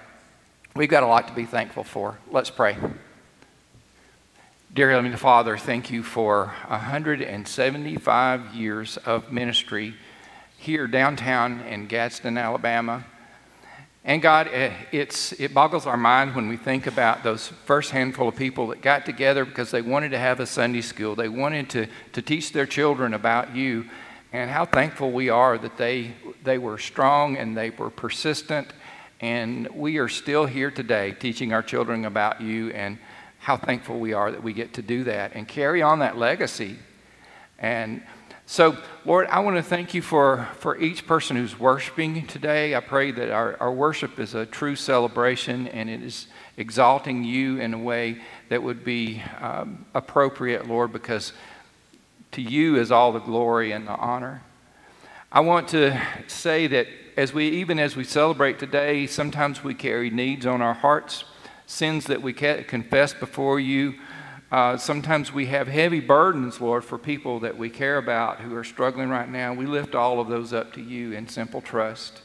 We've 0.74 0.88
got 0.88 1.02
a 1.02 1.06
lot 1.06 1.28
to 1.28 1.34
be 1.34 1.44
thankful 1.44 1.84
for. 1.84 2.16
Let's 2.30 2.48
pray. 2.48 2.78
Dear 4.74 4.90
Heavenly 4.90 5.16
Father, 5.16 5.56
thank 5.56 5.90
you 5.90 6.02
for 6.02 6.52
175 6.66 8.54
years 8.54 8.98
of 8.98 9.32
ministry 9.32 9.94
here 10.58 10.86
downtown 10.86 11.60
in 11.60 11.86
Gadsden, 11.86 12.36
Alabama. 12.36 13.06
And 14.04 14.20
God, 14.20 14.46
eh, 14.52 14.70
it's, 14.92 15.32
it 15.40 15.54
boggles 15.54 15.86
our 15.86 15.96
mind 15.96 16.36
when 16.36 16.48
we 16.48 16.58
think 16.58 16.86
about 16.86 17.22
those 17.24 17.48
first 17.64 17.92
handful 17.92 18.28
of 18.28 18.36
people 18.36 18.66
that 18.66 18.82
got 18.82 19.06
together 19.06 19.46
because 19.46 19.70
they 19.70 19.80
wanted 19.80 20.10
to 20.10 20.18
have 20.18 20.38
a 20.38 20.46
Sunday 20.46 20.82
school. 20.82 21.14
They 21.14 21.30
wanted 21.30 21.70
to, 21.70 21.86
to 22.12 22.20
teach 22.20 22.52
their 22.52 22.66
children 22.66 23.14
about 23.14 23.56
you. 23.56 23.86
And 24.34 24.50
how 24.50 24.66
thankful 24.66 25.12
we 25.12 25.30
are 25.30 25.56
that 25.56 25.78
they, 25.78 26.12
they 26.44 26.58
were 26.58 26.76
strong 26.76 27.38
and 27.38 27.56
they 27.56 27.70
were 27.70 27.88
persistent. 27.88 28.68
And 29.18 29.66
we 29.68 29.96
are 29.96 30.08
still 30.08 30.44
here 30.44 30.70
today 30.70 31.12
teaching 31.12 31.54
our 31.54 31.62
children 31.62 32.04
about 32.04 32.42
you. 32.42 32.68
And 32.72 32.98
how 33.38 33.56
thankful 33.56 33.98
we 33.98 34.12
are 34.12 34.30
that 34.30 34.42
we 34.42 34.52
get 34.52 34.74
to 34.74 34.82
do 34.82 35.04
that 35.04 35.34
and 35.34 35.46
carry 35.46 35.82
on 35.82 36.00
that 36.00 36.16
legacy. 36.16 36.76
And 37.58 38.02
so, 38.46 38.78
Lord, 39.04 39.26
I 39.26 39.40
want 39.40 39.56
to 39.56 39.62
thank 39.62 39.92
you 39.92 40.00
for, 40.00 40.48
for 40.58 40.78
each 40.78 41.06
person 41.06 41.36
who's 41.36 41.60
worshiping 41.60 42.26
today. 42.26 42.74
I 42.74 42.80
pray 42.80 43.10
that 43.10 43.30
our, 43.30 43.56
our 43.60 43.72
worship 43.72 44.18
is 44.18 44.34
a 44.34 44.46
true 44.46 44.74
celebration 44.74 45.68
and 45.68 45.90
it 45.90 46.02
is 46.02 46.28
exalting 46.56 47.24
you 47.24 47.60
in 47.60 47.74
a 47.74 47.78
way 47.78 48.22
that 48.48 48.62
would 48.62 48.84
be 48.84 49.22
um, 49.40 49.84
appropriate, 49.94 50.66
Lord, 50.66 50.92
because 50.92 51.34
to 52.32 52.42
you 52.42 52.76
is 52.76 52.90
all 52.90 53.12
the 53.12 53.18
glory 53.18 53.72
and 53.72 53.86
the 53.86 53.96
honor. 53.96 54.42
I 55.30 55.40
want 55.40 55.68
to 55.68 56.00
say 56.26 56.66
that 56.68 56.86
as 57.18 57.34
we, 57.34 57.48
even 57.48 57.78
as 57.78 57.96
we 57.96 58.04
celebrate 58.04 58.58
today, 58.58 59.06
sometimes 59.06 59.62
we 59.62 59.74
carry 59.74 60.08
needs 60.08 60.46
on 60.46 60.62
our 60.62 60.72
hearts, 60.72 61.24
sins 61.68 62.06
that 62.06 62.20
we 62.20 62.32
confess 62.32 63.14
before 63.14 63.60
you 63.60 63.94
uh, 64.50 64.78
sometimes 64.78 65.30
we 65.30 65.46
have 65.46 65.68
heavy 65.68 66.00
burdens, 66.00 66.58
Lord, 66.58 66.82
for 66.82 66.96
people 66.96 67.40
that 67.40 67.58
we 67.58 67.68
care 67.68 67.98
about 67.98 68.40
who 68.40 68.54
are 68.56 68.64
struggling 68.64 69.10
right 69.10 69.28
now. 69.28 69.52
We 69.52 69.66
lift 69.66 69.94
all 69.94 70.20
of 70.20 70.28
those 70.28 70.54
up 70.54 70.72
to 70.74 70.80
you 70.80 71.12
in 71.12 71.28
simple 71.28 71.60
trust. 71.60 72.22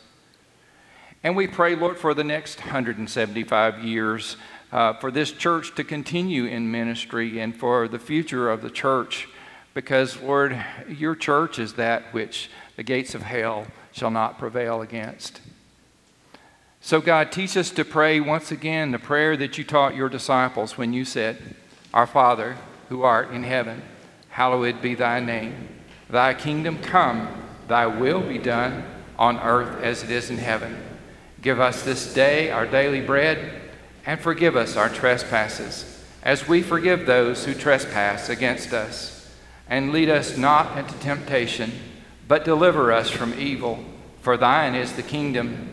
And 1.22 1.36
we 1.36 1.48
pray, 1.48 1.76
Lord, 1.76 1.98
for 1.98 2.14
the 2.14 2.24
next 2.24 2.60
175 2.60 3.84
years, 3.84 4.38
uh, 4.72 4.94
for 4.94 5.12
this 5.12 5.32
church 5.34 5.76
to 5.76 5.84
continue 5.84 6.46
in 6.46 6.72
ministry 6.72 7.40
and 7.40 7.56
for 7.56 7.90
the 7.90 8.00
future 8.00 8.50
of 8.50 8.62
the 8.62 8.70
church, 8.70 9.28
because, 9.74 10.22
Lord, 10.22 10.64
your 10.88 11.16
church 11.16 11.60
is 11.60 11.74
that 11.74 12.14
which 12.14 12.50
the 12.78 12.84
gates 12.84 13.16
of 13.16 13.24
hell 13.24 13.68
shall 13.92 14.12
not 14.12 14.40
prevail 14.40 14.82
against. 14.82 15.42
So, 16.86 17.00
God, 17.00 17.32
teach 17.32 17.56
us 17.56 17.70
to 17.72 17.86
pray 17.86 18.20
once 18.20 18.52
again 18.52 18.92
the 18.92 19.00
prayer 19.00 19.38
that 19.38 19.58
you 19.58 19.64
taught 19.64 19.96
your 19.96 20.10
disciples 20.10 20.78
when 20.78 20.92
you 20.92 21.06
said, 21.06 21.38
our 21.94 22.06
Father, 22.06 22.58
who 22.90 23.04
art 23.04 23.32
in 23.32 23.44
heaven, 23.44 23.82
hallowed 24.28 24.82
be 24.82 24.94
thy 24.94 25.22
name. 25.22 25.70
Thy 26.10 26.34
kingdom 26.34 26.80
come, 26.80 27.30
thy 27.70 27.88
will 27.88 28.20
be 28.20 28.38
done 28.38 28.84
on 29.18 29.40
earth 29.40 29.82
as 29.82 30.04
it 30.04 30.12
is 30.12 30.30
in 30.30 30.40
heaven. 30.40 30.78
Give 31.42 31.58
us 31.58 31.84
this 31.84 32.14
day 32.14 32.52
our 32.52 32.68
daily 32.68 33.00
bread, 33.00 33.62
and 34.06 34.20
forgive 34.20 34.58
us 34.58 34.76
our 34.76 34.90
trespasses, 34.90 36.04
as 36.22 36.50
we 36.50 36.62
forgive 36.62 37.06
those 37.06 37.46
who 37.46 37.54
trespass 37.54 38.28
against 38.28 38.74
us. 38.74 39.34
And 39.70 39.94
lead 39.94 40.10
us 40.10 40.38
not 40.38 40.78
into 40.78 40.96
temptation, 40.96 41.72
but 42.28 42.44
deliver 42.44 42.92
us 42.92 43.10
from 43.10 43.40
evil. 43.40 43.86
For 44.20 44.36
thine 44.36 44.76
is 44.76 44.92
the 44.94 45.02
kingdom, 45.02 45.73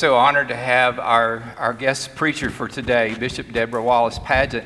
So 0.00 0.16
honored 0.16 0.48
to 0.48 0.56
have 0.56 0.98
our, 0.98 1.42
our 1.58 1.74
guest 1.74 2.14
preacher 2.14 2.48
for 2.48 2.66
today, 2.66 3.14
Bishop 3.16 3.52
Debra 3.52 3.82
Wallace 3.82 4.18
Padgett. 4.18 4.64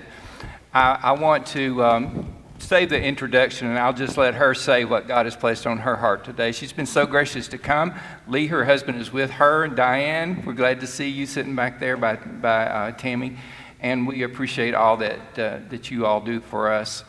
I, 0.73 1.01
I 1.03 1.13
want 1.15 1.45
to 1.47 1.83
um, 1.83 2.33
say 2.61 2.87
the 2.87 3.03
introduction, 3.03 3.67
and 3.67 3.77
I'll 3.77 3.93
just 3.93 4.17
let 4.17 4.35
her 4.35 4.55
say 4.55 4.85
what 4.85 5.09
God 5.09 5.27
has 5.27 5.35
placed 5.35 5.67
on 5.67 5.79
her 5.79 5.97
heart 5.97 6.23
today. 6.23 6.53
She's 6.53 6.73
been 6.73 6.87
so 6.87 7.05
gracious 7.05 7.49
to 7.49 7.59
come. 7.59 7.95
Lee, 8.29 8.47
her 8.47 8.65
husband, 8.65 9.01
is 9.01 9.13
with 9.13 9.33
her, 9.33 9.65
and 9.65 9.75
Diane, 9.75 10.45
we're 10.47 10.53
glad 10.53 10.79
to 10.83 10.87
see 10.87 11.09
you 11.09 11.27
sitting 11.27 11.57
back 11.57 11.81
there 11.81 11.97
by, 11.97 12.15
by 12.15 12.67
uh, 12.67 12.93
Tammy, 12.93 13.37
and 13.81 14.07
we 14.07 14.23
appreciate 14.23 14.73
all 14.73 14.97
that, 14.99 15.19
uh, 15.37 15.59
that 15.69 15.91
you 15.91 16.07
all 16.07 16.21
do 16.21 16.39
for 16.39 16.71
us. 16.71 17.03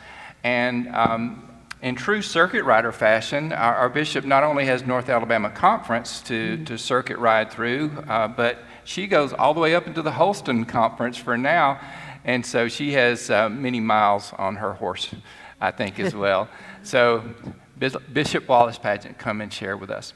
And 0.44 0.88
um, 0.96 1.48
in 1.86 1.94
true 1.94 2.20
circuit 2.20 2.64
rider 2.64 2.92
fashion, 2.92 3.54
our, 3.54 3.76
our, 3.76 3.90
bishop 3.90 4.26
not 4.26 4.44
only 4.44 4.66
has 4.66 4.84
North 4.88 5.08
Alabama 5.08 5.52
Conference 5.52 6.20
to, 6.22 6.58
to 6.66 6.80
circuit 6.80 7.16
ride 7.20 7.52
through, 7.52 7.92
uh, 8.08 8.28
but 8.28 8.58
she 8.86 9.06
goes 9.06 9.34
all 9.34 9.54
the 9.54 9.60
way 9.60 9.76
up 9.76 9.86
into 9.86 10.02
the 10.02 10.14
Holston 10.14 10.66
Conference 10.66 11.16
for 11.16 11.38
now. 11.38 11.80
And 12.24 12.44
so 12.44 12.68
she 12.68 12.94
has 12.94 13.30
uh, 13.30 13.50
many 13.50 13.80
miles 13.80 14.34
on 14.36 14.56
her 14.56 14.74
horse, 14.74 15.14
I 15.62 15.70
think, 15.70 16.00
as 16.00 16.16
well. 16.26 16.50
so, 16.82 17.24
Bishop 17.78 18.48
Wallace 18.48 18.80
Padgett, 18.80 19.20
come 19.20 19.40
and 19.42 19.54
share 19.54 19.78
with 19.78 19.92
us. 19.92 20.12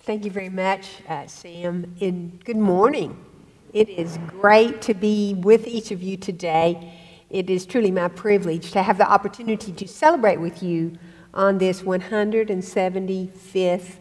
Thank 0.00 0.24
you 0.24 0.32
very 0.32 0.48
much, 0.48 1.02
uh, 1.08 1.28
Sam, 1.28 1.94
and 2.00 2.44
good 2.44 2.56
morning. 2.56 3.24
It 3.72 3.88
is 3.88 4.18
great 4.26 4.82
to 4.82 4.94
be 4.94 5.34
with 5.34 5.68
each 5.68 5.92
of 5.92 6.02
you 6.02 6.16
today 6.16 6.97
it 7.30 7.50
is 7.50 7.66
truly 7.66 7.90
my 7.90 8.08
privilege 8.08 8.70
to 8.72 8.82
have 8.82 8.98
the 8.98 9.10
opportunity 9.10 9.72
to 9.72 9.86
celebrate 9.86 10.40
with 10.40 10.62
you 10.62 10.98
on 11.34 11.58
this 11.58 11.82
175th 11.82 13.96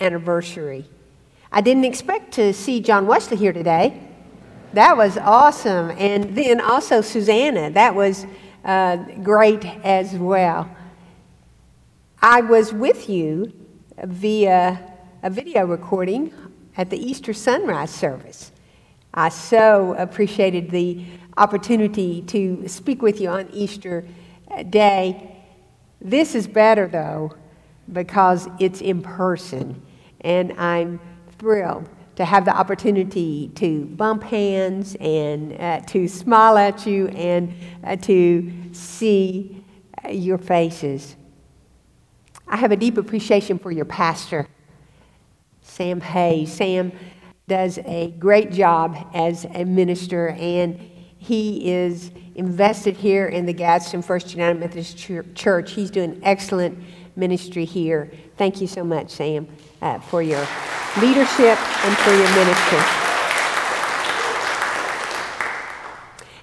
anniversary. 0.00 0.84
I 1.50 1.60
didn't 1.60 1.84
expect 1.84 2.32
to 2.34 2.52
see 2.52 2.80
John 2.80 3.08
Wesley 3.08 3.36
here 3.36 3.52
today. 3.52 4.00
That 4.72 4.96
was 4.96 5.18
awesome. 5.18 5.90
And 5.98 6.36
then 6.36 6.60
also 6.60 7.00
Susanna. 7.00 7.70
That 7.70 7.96
was 7.96 8.24
uh, 8.64 8.98
great 9.22 9.64
as 9.84 10.14
well. 10.14 10.70
I 12.22 12.42
was 12.42 12.72
with 12.72 13.08
you 13.08 13.52
via 14.04 14.78
a 15.22 15.30
video 15.30 15.66
recording 15.66 16.32
at 16.76 16.88
the 16.88 16.98
Easter 16.98 17.32
sunrise 17.32 17.90
service. 17.90 18.52
I 19.12 19.30
so 19.30 19.96
appreciated 19.98 20.70
the 20.70 21.04
opportunity 21.40 22.20
to 22.22 22.68
speak 22.68 23.00
with 23.00 23.18
you 23.18 23.30
on 23.30 23.48
Easter 23.52 24.06
Day. 24.68 25.42
This 26.00 26.34
is 26.34 26.46
better, 26.46 26.86
though, 26.86 27.34
because 27.90 28.46
it's 28.58 28.82
in 28.82 29.00
person, 29.00 29.80
and 30.20 30.52
I'm 30.58 31.00
thrilled 31.38 31.88
to 32.16 32.26
have 32.26 32.44
the 32.44 32.54
opportunity 32.54 33.48
to 33.54 33.86
bump 33.86 34.22
hands 34.22 34.94
and 35.00 35.58
uh, 35.58 35.80
to 35.86 36.06
smile 36.06 36.58
at 36.58 36.86
you 36.86 37.08
and 37.08 37.54
uh, 37.84 37.96
to 37.96 38.52
see 38.72 39.64
your 40.10 40.36
faces. 40.36 41.16
I 42.46 42.56
have 42.56 42.72
a 42.72 42.76
deep 42.76 42.98
appreciation 42.98 43.58
for 43.58 43.70
your 43.70 43.86
pastor, 43.86 44.46
Sam 45.62 46.02
Hayes. 46.02 46.52
Sam 46.52 46.92
does 47.48 47.78
a 47.78 48.10
great 48.18 48.52
job 48.52 48.96
as 49.14 49.46
a 49.54 49.64
minister, 49.64 50.28
and 50.28 50.89
he 51.20 51.70
is 51.70 52.10
invested 52.34 52.96
here 52.96 53.26
in 53.26 53.44
the 53.44 53.52
Gadsden 53.52 54.00
First 54.00 54.32
United 54.32 54.58
Methodist 54.58 54.96
Church. 54.96 55.72
He's 55.72 55.90
doing 55.90 56.18
excellent 56.24 56.82
ministry 57.14 57.66
here. 57.66 58.10
Thank 58.38 58.62
you 58.62 58.66
so 58.66 58.82
much, 58.82 59.10
Sam, 59.10 59.46
uh, 59.82 59.98
for 59.98 60.22
your 60.22 60.40
leadership 60.98 61.58
and 61.84 61.96
for 61.98 62.14
your 62.14 62.28
ministry. 62.34 62.78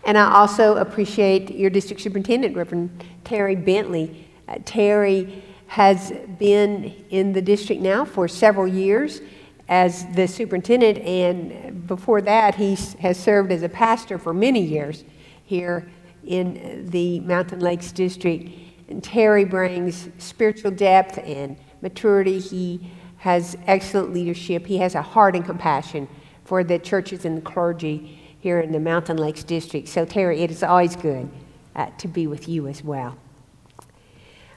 And 0.06 0.16
I 0.16 0.32
also 0.32 0.78
appreciate 0.78 1.50
your 1.56 1.72
district 1.72 2.04
superintendent, 2.04 2.56
Reverend 2.56 3.04
Terry 3.24 3.56
Bentley. 3.56 4.28
Uh, 4.48 4.60
Terry 4.64 5.44
has 5.66 6.14
been 6.38 6.94
in 7.10 7.34
the 7.34 7.42
district 7.42 7.82
now 7.82 8.06
for 8.06 8.28
several 8.28 8.68
years 8.68 9.22
as 9.70 10.06
the 10.14 10.28
superintendent, 10.28 11.00
and 11.00 11.86
before 11.88 12.22
that, 12.22 12.56
he 12.56 12.76
has 13.00 13.18
served 13.18 13.52
as 13.52 13.64
a 13.64 13.70
pastor 13.70 14.18
for 14.18 14.34
many 14.34 14.62
years 14.62 15.04
here 15.44 15.90
in 16.26 16.90
the 16.90 17.20
Mountain 17.22 17.60
Lakes 17.60 17.92
District. 17.92 18.50
And 18.88 19.04
Terry 19.04 19.44
brings 19.44 20.10
spiritual 20.18 20.72
depth 20.72 21.18
and 21.18 21.58
maturity. 21.82 22.40
He 22.40 22.92
has 23.18 23.58
excellent 23.66 24.14
leadership. 24.14 24.66
He 24.66 24.78
has 24.78 24.96
a 24.96 25.02
heart 25.02 25.36
and 25.36 25.46
compassion 25.46 26.08
for 26.46 26.64
the 26.64 26.80
churches 26.80 27.26
and 27.26 27.38
the 27.38 27.42
clergy 27.42 28.20
here 28.40 28.62
in 28.62 28.72
the 28.72 28.80
Mountain 28.80 29.18
Lakes 29.18 29.44
District. 29.44 29.88
So, 29.88 30.06
Terry, 30.06 30.42
it 30.42 30.52
is 30.52 30.64
always 30.64 30.96
good 30.96 31.30
uh, 31.76 31.88
to 31.98 32.08
be 32.08 32.28
with 32.28 32.48
you 32.48 32.68
as 32.68 32.84
well. 32.84 33.18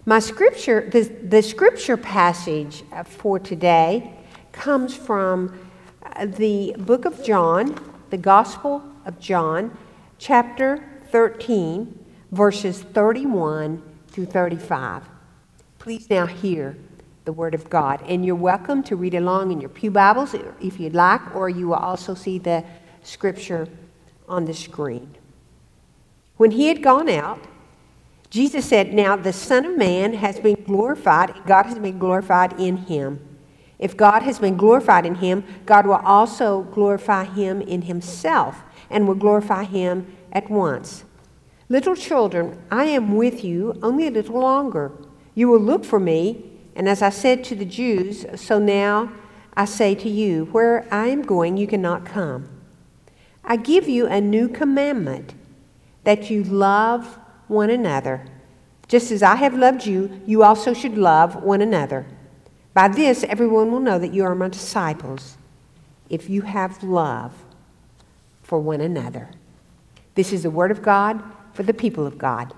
My 0.06 0.20
scripture, 0.20 0.88
the, 0.88 1.02
the 1.02 1.42
scripture 1.42 1.96
passage 1.96 2.84
uh, 2.92 3.02
for 3.02 3.38
today 3.38 4.16
comes 4.60 4.94
from 4.94 5.58
uh, 6.02 6.26
the 6.26 6.74
book 6.76 7.06
of 7.06 7.24
John, 7.24 7.74
the 8.10 8.18
Gospel 8.18 8.82
of 9.06 9.18
John, 9.18 9.74
chapter 10.18 10.84
13, 11.10 11.98
verses 12.30 12.82
31 12.82 13.82
through 14.08 14.26
35. 14.26 15.04
Please 15.78 16.10
now 16.10 16.26
hear 16.26 16.76
the 17.24 17.32
Word 17.32 17.54
of 17.54 17.70
God. 17.70 18.02
And 18.06 18.24
you're 18.26 18.34
welcome 18.34 18.82
to 18.82 18.96
read 18.96 19.14
along 19.14 19.50
in 19.50 19.62
your 19.62 19.70
Pew 19.70 19.90
Bibles 19.90 20.34
if 20.60 20.78
you'd 20.78 20.94
like, 20.94 21.34
or 21.34 21.48
you 21.48 21.68
will 21.68 21.76
also 21.76 22.14
see 22.14 22.38
the 22.38 22.62
scripture 23.02 23.66
on 24.28 24.44
the 24.44 24.52
screen. 24.52 25.14
When 26.36 26.50
he 26.50 26.68
had 26.68 26.82
gone 26.82 27.08
out, 27.08 27.42
Jesus 28.28 28.66
said, 28.66 28.92
Now 28.92 29.16
the 29.16 29.32
Son 29.32 29.64
of 29.64 29.78
Man 29.78 30.12
has 30.12 30.38
been 30.38 30.62
glorified, 30.66 31.34
God 31.46 31.64
has 31.64 31.78
been 31.78 31.98
glorified 31.98 32.60
in 32.60 32.76
him. 32.76 33.29
If 33.80 33.96
God 33.96 34.22
has 34.22 34.38
been 34.38 34.58
glorified 34.58 35.06
in 35.06 35.16
him, 35.16 35.42
God 35.64 35.86
will 35.86 36.02
also 36.04 36.62
glorify 36.64 37.24
him 37.24 37.62
in 37.62 37.82
himself 37.82 38.62
and 38.90 39.08
will 39.08 39.14
glorify 39.14 39.64
him 39.64 40.14
at 40.30 40.50
once. 40.50 41.04
Little 41.70 41.96
children, 41.96 42.62
I 42.70 42.84
am 42.84 43.16
with 43.16 43.42
you 43.42 43.78
only 43.82 44.06
a 44.06 44.10
little 44.10 44.38
longer. 44.38 44.92
You 45.34 45.48
will 45.48 45.60
look 45.60 45.84
for 45.86 45.98
me, 45.98 46.44
and 46.76 46.88
as 46.88 47.00
I 47.00 47.08
said 47.08 47.42
to 47.44 47.54
the 47.54 47.64
Jews, 47.64 48.26
so 48.34 48.58
now 48.58 49.12
I 49.54 49.64
say 49.64 49.94
to 49.94 50.08
you, 50.10 50.44
where 50.46 50.86
I 50.92 51.06
am 51.06 51.22
going, 51.22 51.56
you 51.56 51.66
cannot 51.66 52.04
come. 52.04 52.48
I 53.42 53.56
give 53.56 53.88
you 53.88 54.06
a 54.06 54.20
new 54.20 54.48
commandment 54.48 55.32
that 56.04 56.28
you 56.28 56.44
love 56.44 57.18
one 57.48 57.70
another. 57.70 58.26
Just 58.88 59.10
as 59.10 59.22
I 59.22 59.36
have 59.36 59.54
loved 59.54 59.86
you, 59.86 60.20
you 60.26 60.42
also 60.42 60.74
should 60.74 60.98
love 60.98 61.42
one 61.42 61.62
another. 61.62 62.04
By 62.72 62.88
this, 62.88 63.24
everyone 63.24 63.72
will 63.72 63.80
know 63.80 63.98
that 63.98 64.14
you 64.14 64.24
are 64.24 64.34
my 64.34 64.48
disciples 64.48 65.36
if 66.08 66.30
you 66.30 66.42
have 66.42 66.82
love 66.82 67.32
for 68.42 68.58
one 68.58 68.80
another. 68.80 69.30
This 70.14 70.32
is 70.32 70.44
the 70.44 70.50
word 70.50 70.70
of 70.70 70.82
God 70.82 71.22
for 71.52 71.62
the 71.62 71.74
people 71.74 72.06
of 72.06 72.18
God. 72.18 72.52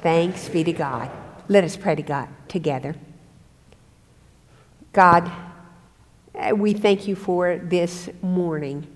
Thanks 0.00 0.48
be 0.48 0.62
to 0.64 0.72
God. 0.72 1.10
Let 1.48 1.64
us 1.64 1.76
pray 1.76 1.94
to 1.96 2.02
God 2.02 2.28
together. 2.48 2.94
God, 4.92 5.30
uh, 6.34 6.54
we 6.54 6.72
thank 6.72 7.08
you 7.08 7.16
for 7.16 7.58
this 7.58 8.08
morning, 8.22 8.86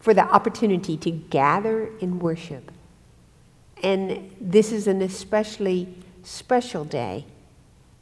for 0.00 0.12
the 0.12 0.22
opportunity 0.22 0.96
to 0.98 1.10
gather 1.10 1.90
in 1.98 2.18
worship. 2.18 2.70
And 3.82 4.30
this 4.40 4.72
is 4.72 4.86
an 4.86 5.02
especially 5.02 5.94
special 6.22 6.84
day 6.84 7.26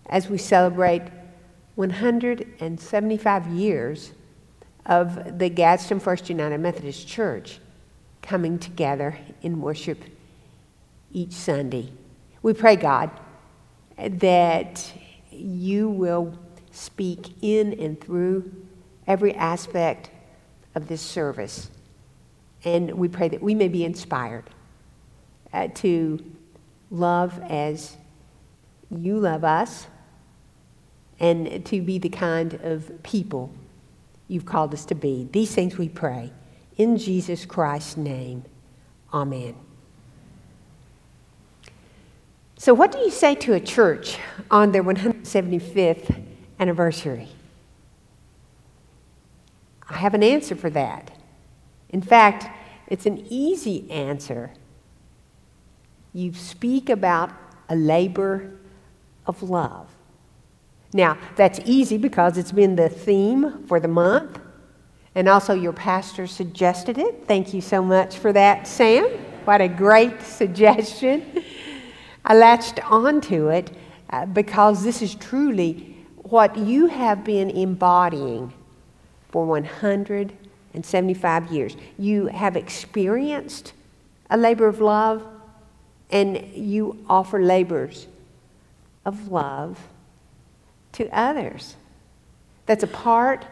as 0.07 0.29
we 0.29 0.39
celebrate 0.39 1.03
175 1.75 3.47
years 3.49 4.13
of 4.85 5.39
the 5.39 5.49
Gadsden 5.49 6.01
First 6.01 6.29
United 6.29 6.59
Methodist 6.59 7.07
Church 7.09 7.61
coming 8.21 8.59
together 8.59 9.19
in 9.43 9.61
worship 9.61 9.99
each 11.13 11.33
Sunday. 11.33 11.93
We 12.43 12.55
pray, 12.55 12.77
God, 12.77 13.11
that 13.97 14.93
you 15.31 15.89
will 15.89 16.39
speak 16.73 17.35
in 17.43 17.79
and 17.81 18.01
through 18.01 18.53
every 19.07 19.35
aspect 19.35 20.11
of 20.75 20.89
this 20.89 21.01
service. 21.01 21.71
And 22.65 22.93
we 22.93 23.09
pray 23.09 23.29
that 23.29 23.43
we 23.43 23.55
may 23.55 23.69
be 23.69 23.85
inspired 23.85 24.45
uh, 25.53 25.69
to 25.75 26.25
love 26.91 27.39
as 27.49 27.97
you 28.91 29.19
love 29.19 29.45
us 29.45 29.87
and 31.23 31.65
to 31.65 31.81
be 31.81 31.99
the 31.99 32.09
kind 32.09 32.55
of 32.63 33.03
people 33.05 33.51
you've 34.29 34.45
called 34.45 34.75
us 34.75 34.85
to 34.87 34.95
be. 34.95 35.29
These 35.33 35.55
things 35.55 35.79
we 35.79 35.89
pray. 35.89 36.33
In 36.77 36.99
Jesus 36.99 37.47
Christ's 37.47 37.97
name, 37.97 38.45
amen. 39.15 39.55
So, 42.59 42.75
what 42.75 42.93
do 42.93 42.99
you 42.99 43.11
say 43.11 43.35
to 43.37 43.55
a 43.55 43.61
church 43.61 44.19
on 44.51 44.73
their 44.73 44.83
175th 44.83 46.23
anniversary? 46.59 47.29
I 49.89 49.95
have 49.95 50.15
an 50.15 50.23
answer 50.23 50.57
for 50.57 50.71
that. 50.71 51.11
In 51.91 52.01
fact, 52.01 52.47
it's 52.89 53.07
an 53.07 53.27
easy 53.29 53.91
answer. 53.91 54.53
You 56.13 56.33
speak 56.33 56.89
about 56.89 57.31
a 57.69 57.77
labor 57.77 58.53
of 59.27 59.43
love. 59.43 59.92
Now, 60.93 61.17
that's 61.37 61.61
easy 61.65 61.97
because 61.97 62.37
it's 62.37 62.53
been 62.53 62.77
the 62.77 62.89
theme 62.89 63.65
for 63.67 63.81
the 63.81 63.89
month, 63.89 64.39
and 65.15 65.29
also 65.29 65.55
your 65.55 65.73
pastor 65.73 66.27
suggested 66.27 66.99
it. 66.99 67.25
Thank 67.27 67.55
you 67.55 67.63
so 67.63 67.83
much 67.83 68.19
for 68.19 68.33
that, 68.33 68.67
Sam. 68.67 69.07
What 69.45 69.61
a 69.63 69.69
great 69.69 70.21
suggestion. 70.23 71.45
I 72.25 72.35
latched 72.35 72.81
onto 72.91 73.49
it 73.49 73.71
uh, 74.11 74.27
because 74.27 74.85
this 74.85 75.01
is 75.01 75.15
truly 75.15 75.97
what 76.17 76.57
you 76.57 76.87
have 76.87 77.25
been 77.25 77.51
embodying 77.51 78.53
for 79.31 79.47
175 79.47 81.53
years. 81.53 81.77
You 81.99 82.27
have 82.27 82.57
experienced 82.57 83.73
a 84.29 84.37
labor 84.37 84.67
of 84.67 84.81
love, 84.81 85.27
and 86.11 86.37
you 86.55 87.03
offer 87.09 87.43
labors 87.43 88.07
of 89.07 89.29
love 89.29 89.79
to 90.93 91.09
others. 91.17 91.77
That's 92.67 92.83
a 92.83 92.89
part 92.89 93.47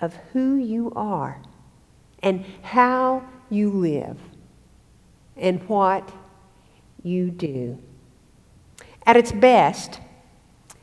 of 0.00 0.14
who 0.32 0.56
you 0.56 0.92
are 0.96 1.40
and 2.22 2.44
how 2.62 3.24
you 3.48 3.70
live 3.70 4.18
and 5.36 5.66
what 5.68 6.12
you 7.02 7.30
do. 7.30 7.78
At 9.06 9.16
its 9.16 9.32
best, 9.32 10.00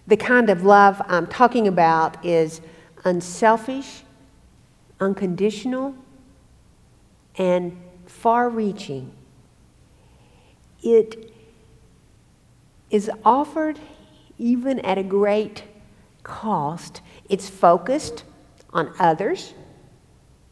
the 0.08 0.18
kind 0.18 0.50
of 0.50 0.64
love 0.64 1.02
I'm 1.08 1.28
talking 1.28 1.68
about 1.68 2.24
is 2.26 2.62
unselfish, 3.04 4.04
unconditional, 5.00 5.96
and 7.38 7.78
far 8.06 8.50
reaching. 8.50 9.12
It 10.82 11.34
is 12.90 13.12
offered 13.24 13.80
even 14.38 14.80
at 14.80 14.98
a 14.98 15.04
great 15.04 15.64
cost. 16.28 17.02
It's 17.30 17.50
focused 17.50 18.24
on 18.72 18.94
others, 19.00 19.54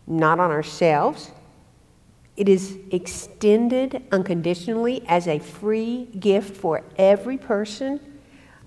not 0.08 0.40
on 0.40 0.50
ourselves. 0.50 1.32
It 2.36 2.50
is 2.50 2.78
extended 2.92 4.04
unconditionally 4.12 5.04
as 5.08 5.28
a 5.28 5.40
free 5.40 6.06
gift 6.20 6.58
for 6.58 6.84
every 6.98 7.38
person 7.38 8.00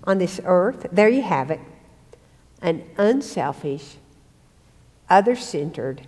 on 0.03 0.17
this 0.17 0.39
earth. 0.45 0.87
There 0.91 1.09
you 1.09 1.21
have 1.21 1.51
it 1.51 1.59
an 2.61 2.83
unselfish, 2.97 3.95
other 5.09 5.33
centered, 5.33 6.05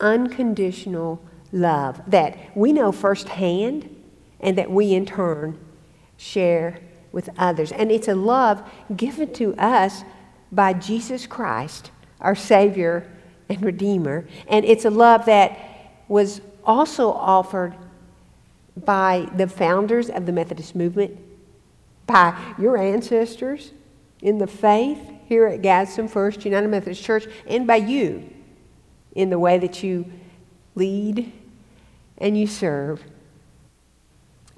unconditional 0.00 1.20
love 1.52 2.00
that 2.06 2.56
we 2.56 2.72
know 2.72 2.90
firsthand 2.90 3.94
and 4.40 4.56
that 4.56 4.70
we 4.70 4.94
in 4.94 5.04
turn 5.04 5.58
share 6.16 6.80
with 7.12 7.28
others. 7.38 7.72
And 7.72 7.90
it's 7.90 8.08
a 8.08 8.14
love 8.14 8.62
given 8.96 9.32
to 9.34 9.54
us 9.56 10.04
by 10.52 10.72
Jesus 10.72 11.26
Christ, 11.26 11.90
our 12.20 12.34
Savior 12.34 13.10
and 13.48 13.62
Redeemer. 13.62 14.26
And 14.48 14.64
it's 14.64 14.84
a 14.84 14.90
love 14.90 15.26
that 15.26 15.58
was 16.08 16.40
also 16.64 17.10
offered 17.10 17.74
by 18.76 19.28
the 19.36 19.48
founders 19.48 20.08
of 20.10 20.26
the 20.26 20.32
Methodist 20.32 20.74
movement, 20.74 21.18
by 22.06 22.38
your 22.58 22.76
ancestors 22.76 23.72
in 24.20 24.38
the 24.38 24.46
faith 24.46 25.00
here 25.26 25.46
at 25.46 25.62
Gadsden 25.62 26.08
First 26.08 26.44
United 26.44 26.68
Methodist 26.68 27.02
Church, 27.02 27.26
and 27.46 27.66
by 27.66 27.76
you 27.76 28.28
in 29.14 29.30
the 29.30 29.38
way 29.38 29.58
that 29.58 29.82
you 29.82 30.10
lead 30.74 31.32
and 32.18 32.38
you 32.38 32.46
serve. 32.46 33.02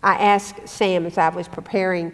I 0.02 0.14
asked 0.14 0.68
Sam 0.68 1.06
as 1.06 1.18
I 1.18 1.28
was 1.28 1.48
preparing 1.48 2.12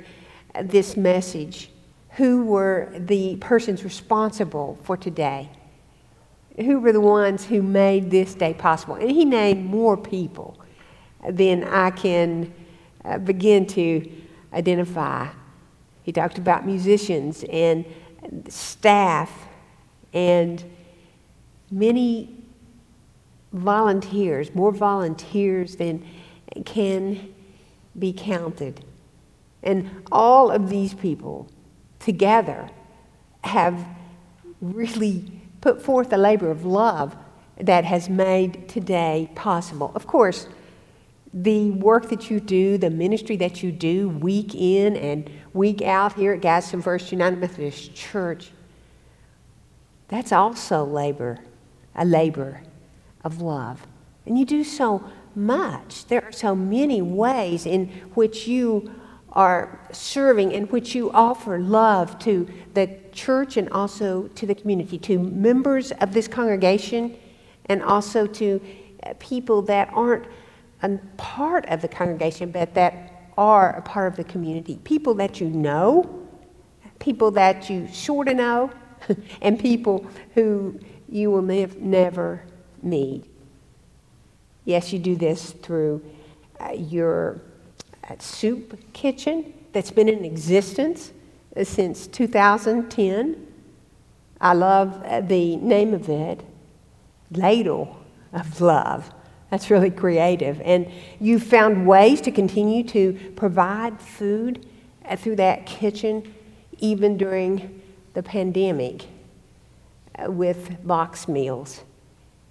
this 0.62 0.96
message 0.96 1.70
who 2.10 2.44
were 2.44 2.92
the 2.96 3.36
persons 3.36 3.84
responsible 3.84 4.78
for 4.82 4.96
today. 4.96 5.50
Who 6.56 6.80
were 6.80 6.92
the 6.92 7.00
ones 7.00 7.44
who 7.44 7.60
made 7.60 8.10
this 8.10 8.34
day 8.34 8.54
possible? 8.54 8.94
And 8.94 9.10
he 9.10 9.24
named 9.24 9.66
more 9.66 9.96
people 9.96 10.58
than 11.28 11.64
I 11.64 11.90
can 11.90 12.54
uh, 13.04 13.18
begin 13.18 13.66
to 13.66 14.10
identify. 14.52 15.28
He 16.02 16.12
talked 16.12 16.38
about 16.38 16.64
musicians 16.64 17.44
and 17.50 17.84
staff 18.48 19.46
and 20.14 20.64
many 21.70 22.34
volunteers, 23.52 24.54
more 24.54 24.72
volunteers 24.72 25.76
than 25.76 26.06
can 26.64 27.34
be 27.98 28.12
counted. 28.12 28.85
And 29.66 30.04
all 30.10 30.50
of 30.50 30.70
these 30.70 30.94
people 30.94 31.50
together 31.98 32.70
have 33.42 33.86
really 34.60 35.30
put 35.60 35.82
forth 35.82 36.12
a 36.12 36.16
labor 36.16 36.50
of 36.50 36.64
love 36.64 37.16
that 37.60 37.84
has 37.84 38.08
made 38.08 38.68
today 38.68 39.30
possible. 39.34 39.90
Of 39.94 40.06
course, 40.06 40.46
the 41.34 41.70
work 41.72 42.08
that 42.08 42.30
you 42.30 42.40
do, 42.40 42.78
the 42.78 42.90
ministry 42.90 43.36
that 43.36 43.62
you 43.62 43.72
do 43.72 44.08
week 44.08 44.54
in 44.54 44.96
and 44.96 45.28
week 45.52 45.82
out 45.82 46.14
here 46.14 46.32
at 46.32 46.40
Gadsden 46.40 46.80
First 46.80 47.12
United 47.12 47.38
Methodist 47.38 47.94
Church, 47.94 48.52
that's 50.08 50.32
also 50.32 50.84
labor, 50.84 51.38
a 51.94 52.04
labor 52.04 52.62
of 53.24 53.42
love. 53.42 53.86
And 54.24 54.38
you 54.38 54.44
do 54.44 54.62
so 54.64 55.10
much. 55.34 56.06
There 56.06 56.24
are 56.24 56.32
so 56.32 56.54
many 56.54 57.02
ways 57.02 57.66
in 57.66 57.88
which 58.14 58.46
you 58.46 58.94
are 59.36 59.78
serving, 59.92 60.50
in 60.50 60.64
which 60.68 60.94
you 60.94 61.12
offer 61.12 61.58
love 61.58 62.18
to 62.18 62.48
the 62.72 62.98
church 63.12 63.58
and 63.58 63.68
also 63.68 64.28
to 64.28 64.46
the 64.46 64.54
community, 64.54 64.98
to 64.98 65.18
members 65.18 65.92
of 65.92 66.14
this 66.14 66.26
congregation, 66.26 67.14
and 67.66 67.82
also 67.82 68.26
to 68.26 68.58
uh, 69.02 69.12
people 69.18 69.60
that 69.60 69.90
aren't 69.92 70.24
a 70.82 70.98
part 71.18 71.66
of 71.66 71.82
the 71.82 71.88
congregation, 71.88 72.50
but 72.50 72.72
that 72.72 73.30
are 73.36 73.76
a 73.76 73.82
part 73.82 74.10
of 74.10 74.16
the 74.16 74.24
community. 74.24 74.80
People 74.84 75.12
that 75.14 75.38
you 75.38 75.50
know, 75.50 76.26
people 76.98 77.30
that 77.32 77.68
you 77.68 77.86
sort 77.88 78.28
of 78.28 78.36
know, 78.36 78.70
and 79.42 79.60
people 79.60 80.06
who 80.34 80.80
you 81.10 81.30
will 81.30 81.42
nev- 81.42 81.76
never 81.76 82.42
meet. 82.82 83.30
Yes, 84.64 84.94
you 84.94 84.98
do 84.98 85.14
this 85.14 85.50
through 85.50 86.02
uh, 86.58 86.72
your 86.72 87.42
soup 88.18 88.78
kitchen 88.92 89.52
that's 89.72 89.90
been 89.90 90.08
in 90.08 90.24
existence 90.24 91.12
uh, 91.56 91.64
since 91.64 92.06
2010. 92.06 93.46
I 94.40 94.52
love 94.52 95.02
uh, 95.04 95.20
the 95.20 95.56
name 95.56 95.94
of 95.94 96.08
it, 96.08 96.42
Ladle 97.30 97.98
of 98.32 98.60
Love. 98.60 99.12
That's 99.50 99.70
really 99.70 99.90
creative. 99.90 100.60
And 100.62 100.90
you 101.20 101.38
found 101.38 101.86
ways 101.86 102.20
to 102.22 102.30
continue 102.30 102.82
to 102.84 103.18
provide 103.36 104.00
food 104.00 104.66
uh, 105.04 105.16
through 105.16 105.36
that 105.36 105.66
kitchen 105.66 106.34
even 106.78 107.16
during 107.16 107.82
the 108.14 108.22
pandemic 108.22 109.06
with 110.26 110.84
box 110.86 111.28
meals 111.28 111.82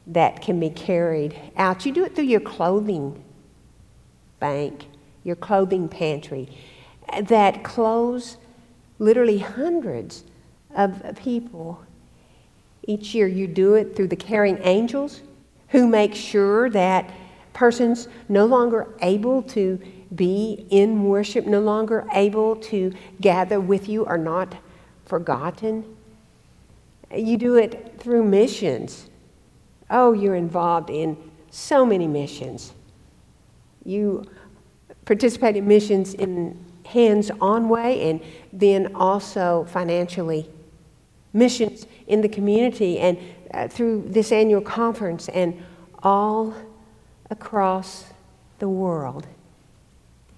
that 0.08 0.42
can 0.42 0.60
be 0.60 0.70
carried 0.70 1.40
out. 1.58 1.86
You 1.86 1.92
do 1.92 2.06
it 2.06 2.16
through 2.16 2.26
your 2.26 2.40
clothing 2.40 3.24
bank, 4.40 4.86
your 5.26 5.36
clothing 5.36 5.90
pantry, 5.90 6.48
that 7.24 7.66
clothes 7.66 8.38
literally 8.98 9.40
hundreds 9.40 10.24
of 10.74 11.18
people 11.22 11.84
each 12.88 13.14
year. 13.14 13.28
You 13.28 13.48
do 13.48 13.76
it 13.76 13.98
through 13.98 14.08
the 14.08 14.16
caring 14.16 14.58
angels 14.62 15.22
who 15.70 15.86
make 15.86 16.16
sure 16.16 16.70
that 16.70 17.12
persons 17.52 18.08
no 18.30 18.46
longer 18.46 18.88
able 19.02 19.44
to 19.44 19.78
be 20.16 20.66
in 20.70 21.04
worship, 21.04 21.46
no 21.46 21.60
longer 21.60 22.08
able 22.14 22.56
to 22.56 22.94
gather 23.20 23.60
with 23.60 23.90
you, 23.90 24.06
are 24.06 24.18
not 24.18 24.56
forgotten. 25.06 25.84
You 27.14 27.36
do 27.36 27.56
it 27.58 27.96
through 28.00 28.24
missions 28.24 29.10
Oh, 29.90 30.14
you're 30.14 30.36
involved 30.36 30.90
in 30.90 31.18
so 31.52 31.86
many 31.86 32.08
missions. 32.08 32.74
You 33.84 34.26
participate 35.06 35.56
in 35.56 35.68
missions 35.68 36.14
in 36.14 36.64
hands 36.86 37.32
on 37.42 37.70
way 37.70 38.10
and 38.10 38.22
then 38.54 38.94
also 38.96 39.66
financially. 39.70 40.50
Missions 41.34 41.86
in 42.08 42.22
the 42.22 42.30
community 42.30 43.00
and 43.00 43.18
uh, 43.54 43.68
through 43.68 44.06
this 44.08 44.32
annual 44.32 44.62
conference 44.62 45.28
and 45.30 45.62
all 46.04 46.54
across 47.30 48.06
the 48.60 48.70
world. 48.70 49.28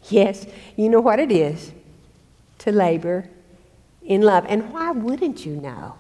Yes, 0.10 0.46
you 0.76 0.90
know 0.90 1.02
what 1.02 1.20
it 1.20 1.32
is 1.32 1.74
to 2.60 2.72
labor 2.72 3.30
in 4.02 4.22
love. 4.22 4.46
And 4.48 4.72
why 4.72 4.92
wouldn't 4.92 5.46
you 5.46 5.56
know? 5.56 5.96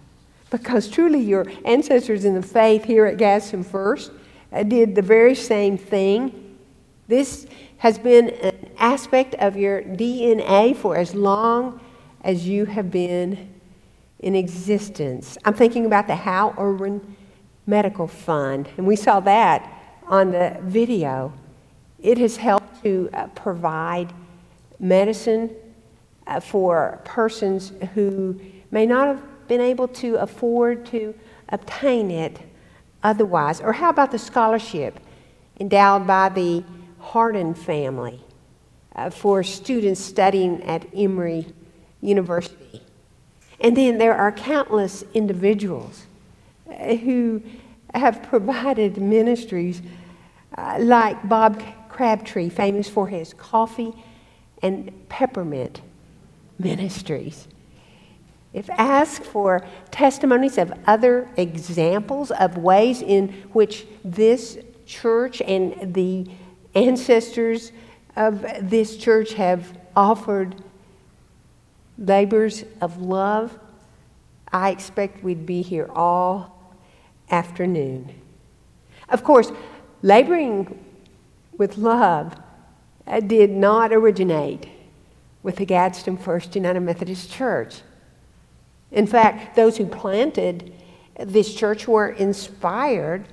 because 0.49 0.89
truly 0.89 1.19
your 1.19 1.45
ancestors 1.65 2.25
in 2.25 2.33
the 2.33 2.41
faith 2.41 2.85
here 2.85 3.05
at 3.05 3.17
Gadsden 3.17 3.63
First 3.63 4.11
uh, 4.51 4.63
did 4.63 4.95
the 4.95 5.01
very 5.01 5.35
same 5.35 5.77
thing. 5.77 6.57
This 7.07 7.47
has 7.77 7.97
been 7.97 8.29
an 8.29 8.56
aspect 8.79 9.35
of 9.35 9.55
your 9.55 9.81
DNA 9.81 10.75
for 10.75 10.97
as 10.97 11.13
long 11.13 11.79
as 12.21 12.47
you 12.47 12.65
have 12.65 12.91
been 12.91 13.53
in 14.19 14.35
existence. 14.35 15.37
I'm 15.45 15.53
thinking 15.53 15.85
about 15.85 16.07
the 16.07 16.15
Hal 16.15 16.53
Irwin 16.57 17.15
Medical 17.65 18.07
Fund, 18.07 18.69
and 18.77 18.87
we 18.87 18.95
saw 18.95 19.19
that 19.21 19.71
on 20.07 20.31
the 20.31 20.57
video. 20.61 21.33
It 21.99 22.17
has 22.17 22.37
helped 22.37 22.83
to 22.83 23.09
uh, 23.13 23.27
provide 23.27 24.13
medicine 24.79 25.55
uh, 26.25 26.39
for 26.39 27.01
persons 27.03 27.73
who 27.93 28.39
may 28.71 28.85
not 28.85 29.07
have 29.07 29.47
been 29.47 29.61
able 29.61 29.87
to 29.87 30.15
afford 30.15 30.85
to 30.87 31.13
obtain 31.49 32.11
it 32.11 32.39
otherwise. 33.03 33.61
Or 33.61 33.73
how 33.73 33.89
about 33.89 34.11
the 34.11 34.19
scholarship 34.19 34.99
endowed 35.59 36.05
by 36.05 36.29
the 36.29 36.63
Hardin 36.99 37.53
family 37.53 38.21
uh, 38.97 39.09
for 39.09 39.43
students 39.43 40.01
studying 40.01 40.61
at 40.63 40.85
Emory 40.93 41.47
University? 42.01 42.81
And 43.59 43.75
then 43.75 43.97
there 43.97 44.15
are 44.15 44.31
countless 44.31 45.03
individuals 45.13 46.05
uh, 46.69 46.95
who 46.95 47.41
have 47.93 48.23
provided 48.23 48.97
ministries 48.97 49.81
uh, 50.57 50.77
like 50.79 51.27
Bob 51.27 51.61
Crabtree, 51.89 52.49
famous 52.49 52.89
for 52.89 53.07
his 53.07 53.33
coffee 53.33 53.93
and 54.61 54.91
peppermint 55.09 55.81
ministries. 56.59 57.47
If 58.53 58.69
asked 58.71 59.23
for 59.23 59.65
testimonies 59.91 60.57
of 60.57 60.73
other 60.87 61.29
examples 61.37 62.31
of 62.31 62.57
ways 62.57 63.01
in 63.01 63.29
which 63.53 63.85
this 64.03 64.57
church 64.85 65.41
and 65.41 65.93
the 65.93 66.27
ancestors 66.73 67.71
of 68.17 68.43
this 68.59 68.97
church 68.97 69.33
have 69.33 69.77
offered 69.95 70.55
labors 71.97 72.65
of 72.81 72.99
love, 73.01 73.57
I 74.51 74.71
expect 74.71 75.23
we'd 75.23 75.45
be 75.45 75.61
here 75.61 75.89
all 75.93 76.73
afternoon. 77.29 78.13
Of 79.09 79.23
course, 79.23 79.51
laboring 80.01 80.83
with 81.57 81.77
love 81.77 82.35
did 83.27 83.51
not 83.51 83.93
originate 83.93 84.67
with 85.43 85.57
the 85.57 85.65
Gadsden 85.65 86.17
First 86.17 86.55
United 86.55 86.79
Methodist 86.81 87.31
Church. 87.31 87.81
In 88.91 89.05
fact, 89.05 89.55
those 89.55 89.77
who 89.77 89.85
planted 89.85 90.73
this 91.19 91.53
church 91.53 91.87
were 91.87 92.09
inspired 92.09 93.27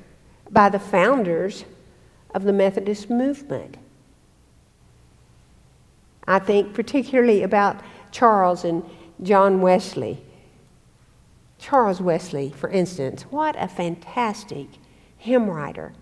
by 0.51 0.68
the 0.68 0.78
founders 0.78 1.64
of 2.35 2.45
the 2.45 2.53
Methodist 2.53 3.09
movement. 3.09 3.76
I 6.26 6.38
think 6.38 6.74
particularly 6.74 7.42
about 7.42 7.80
Charles 8.10 8.64
and 8.64 8.82
John 9.22 9.60
Wesley. 9.60 10.22
Charles 11.58 12.00
Wesley, 12.00 12.50
for 12.50 12.70
instance, 12.70 13.22
what 13.30 13.54
a 13.58 13.68
fantastic 13.68 14.66
hymn 15.16 15.48
writer. 15.48 15.92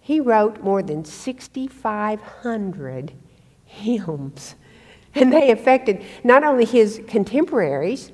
He 0.00 0.20
wrote 0.20 0.62
more 0.62 0.82
than 0.82 1.04
6,500 1.04 3.12
hymns, 3.64 4.54
and 5.14 5.32
they 5.32 5.50
affected 5.50 6.02
not 6.22 6.44
only 6.44 6.64
his 6.64 7.00
contemporaries, 7.06 8.12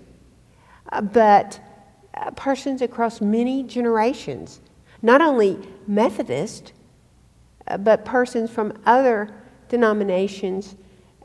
uh, 0.92 1.00
but 1.00 1.60
uh, 2.14 2.30
persons 2.32 2.82
across 2.82 3.20
many 3.20 3.62
generations, 3.62 4.60
not 5.02 5.20
only 5.20 5.58
Methodist, 5.86 6.72
uh, 7.66 7.76
but 7.78 8.04
persons 8.04 8.50
from 8.50 8.72
other 8.84 9.32
denominations 9.70 10.76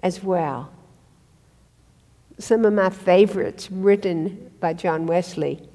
as 0.01 0.23
well. 0.23 0.71
Some 2.37 2.63
of 2.63 2.73
my 2.73 2.89
favorites 2.89 3.69
written 3.69 4.51
by 4.59 4.73
John 4.73 5.05
Wesley 5.07 5.67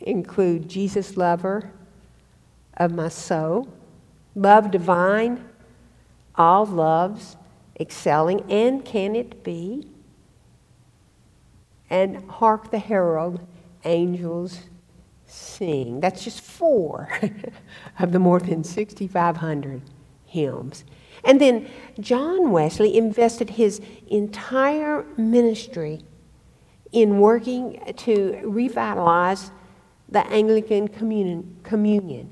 include 0.00 0.68
Jesus 0.68 1.16
Lover 1.16 1.72
of 2.76 2.92
My 2.92 3.08
Soul, 3.08 3.68
Love 4.34 4.70
Divine, 4.70 5.44
All 6.36 6.66
Loves, 6.66 7.36
Excelling, 7.80 8.42
and 8.50 8.84
Can 8.84 9.16
It 9.16 9.42
Be? 9.42 9.88
And 11.90 12.28
Hark 12.30 12.70
the 12.70 12.78
Herald, 12.78 13.40
Angels 13.84 14.60
Sing. 15.26 16.00
That's 16.00 16.24
just 16.24 16.40
four 16.40 17.08
of 17.98 18.12
the 18.12 18.18
more 18.18 18.40
than 18.40 18.64
6,500 18.64 19.82
hymns. 20.26 20.84
And 21.24 21.40
then 21.40 21.68
John 22.00 22.50
Wesley 22.50 22.96
invested 22.96 23.50
his 23.50 23.80
entire 24.08 25.04
ministry 25.16 26.00
in 26.92 27.20
working 27.20 27.82
to 27.96 28.40
revitalize 28.44 29.50
the 30.08 30.26
Anglican 30.28 30.88
communion. 30.88 32.30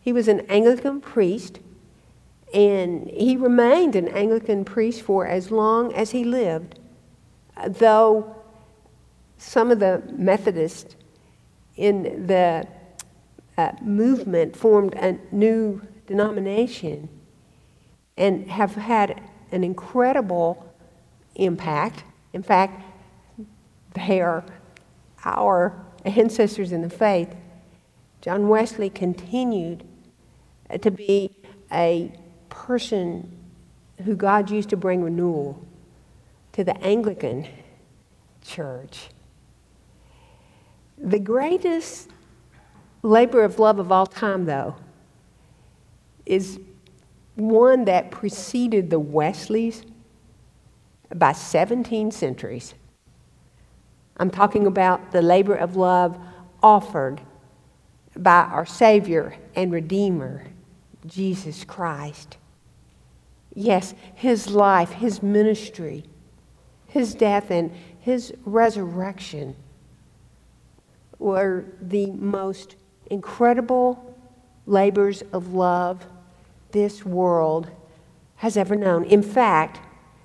He 0.00 0.12
was 0.12 0.28
an 0.28 0.40
Anglican 0.48 1.00
priest, 1.00 1.60
and 2.54 3.10
he 3.10 3.36
remained 3.36 3.96
an 3.96 4.08
Anglican 4.08 4.64
priest 4.64 5.02
for 5.02 5.26
as 5.26 5.50
long 5.50 5.92
as 5.92 6.12
he 6.12 6.24
lived, 6.24 6.78
though 7.66 8.36
some 9.36 9.70
of 9.70 9.80
the 9.80 10.02
Methodists 10.16 10.96
in 11.76 12.26
the 12.26 12.66
uh, 13.58 13.72
movement 13.82 14.56
formed 14.56 14.94
a 14.94 15.18
new 15.30 15.82
denomination 16.06 17.08
and 18.16 18.48
have 18.50 18.74
had 18.74 19.20
an 19.52 19.62
incredible 19.62 20.72
impact. 21.34 22.04
In 22.32 22.42
fact, 22.42 22.82
they 23.94 24.20
are 24.20 24.44
our 25.24 25.84
ancestors 26.04 26.72
in 26.72 26.82
the 26.82 26.90
faith. 26.90 27.34
John 28.20 28.48
Wesley 28.48 28.90
continued 28.90 29.84
uh, 30.70 30.78
to 30.78 30.90
be 30.90 31.30
a 31.72 32.12
person 32.48 33.36
who 34.04 34.14
God 34.14 34.50
used 34.50 34.70
to 34.70 34.76
bring 34.76 35.02
renewal 35.02 35.64
to 36.52 36.64
the 36.64 36.76
Anglican 36.78 37.46
church. 38.42 39.08
The 40.98 41.18
greatest 41.18 42.10
labor 43.02 43.44
of 43.44 43.58
love 43.58 43.78
of 43.78 43.92
all 43.92 44.06
time, 44.06 44.46
though, 44.46 44.76
is 46.24 46.58
one 47.36 47.84
that 47.84 48.10
preceded 48.10 48.90
the 48.90 48.98
Wesleys 48.98 49.82
by 51.14 51.32
17 51.32 52.10
centuries. 52.10 52.74
I'm 54.16 54.30
talking 54.30 54.66
about 54.66 55.12
the 55.12 55.22
labor 55.22 55.54
of 55.54 55.76
love 55.76 56.18
offered 56.62 57.20
by 58.16 58.44
our 58.44 58.64
Savior 58.64 59.36
and 59.54 59.70
Redeemer, 59.70 60.44
Jesus 61.06 61.64
Christ. 61.64 62.38
Yes, 63.54 63.94
his 64.14 64.50
life, 64.50 64.90
his 64.92 65.22
ministry, 65.22 66.04
his 66.86 67.14
death, 67.14 67.50
and 67.50 67.70
his 68.00 68.32
resurrection 68.44 69.54
were 71.18 71.66
the 71.80 72.10
most 72.12 72.76
incredible 73.10 74.14
labors 74.66 75.22
of 75.32 75.54
love 75.54 76.06
this 76.76 77.06
world 77.06 77.70
has 78.36 78.54
ever 78.58 78.76
known. 78.76 79.02
In 79.04 79.22
fact, 79.22 79.80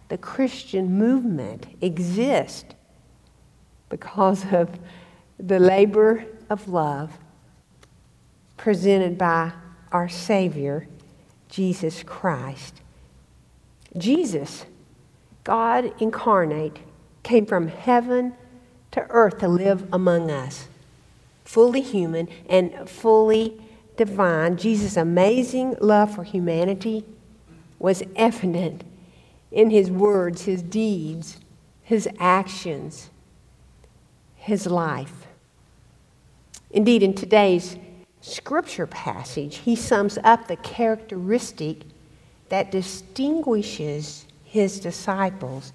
the 0.10 0.18
Christian 0.18 0.98
movement 0.98 1.66
exists 1.80 2.76
because 3.88 4.44
of 4.52 4.78
the 5.40 5.60
labor 5.60 6.26
of 6.50 6.68
love 6.68 7.18
presented 8.58 9.18
by 9.18 9.54
our 9.94 10.10
Savior, 10.10 10.88
Jesus 11.48 12.04
Christ. 12.04 12.82
Jesus, 13.98 14.66
God 15.46 15.94
incarnate, 16.02 16.80
came 17.24 17.46
from 17.46 17.70
heaven 17.70 18.34
to 18.92 19.06
earth 19.10 19.38
to 19.38 19.48
live 19.48 19.88
among 19.94 20.30
us, 20.30 20.68
fully 21.46 21.82
human 21.82 22.28
and 22.50 22.90
fully 22.90 23.58
divine, 24.06 24.58
Jesus' 24.58 24.98
amazing 24.98 25.76
love 25.80 26.16
for 26.16 26.24
humanity 26.24 27.06
was 27.78 28.02
evident 28.16 28.84
in 29.52 29.70
his 29.70 29.92
words, 29.92 30.46
his 30.46 30.64
deeds, 30.64 31.38
his 31.84 32.10
actions, 32.18 33.12
his 34.36 34.66
life. 34.66 35.28
Indeed, 36.72 37.04
in 37.04 37.14
today's 37.14 37.78
scripture 38.22 38.88
passage, 38.88 39.58
he 39.58 39.76
sums 39.76 40.18
up 40.24 40.48
the 40.48 40.56
characteristic 40.56 41.84
that 42.50 42.72
distinguishes 42.72 44.26
his 44.44 44.80
disciples. 44.80 45.74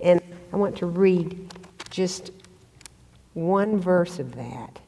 And 0.00 0.20
I 0.52 0.56
want 0.56 0.76
to 0.78 0.86
read 0.86 1.54
just 1.90 2.32
one 3.34 3.78
verse 3.78 4.18
of 4.18 4.34
that. 4.34 4.80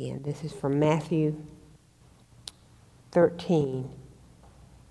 Again, 0.00 0.22
this 0.24 0.42
is 0.44 0.52
from 0.54 0.78
Matthew 0.78 1.36
13. 3.12 3.90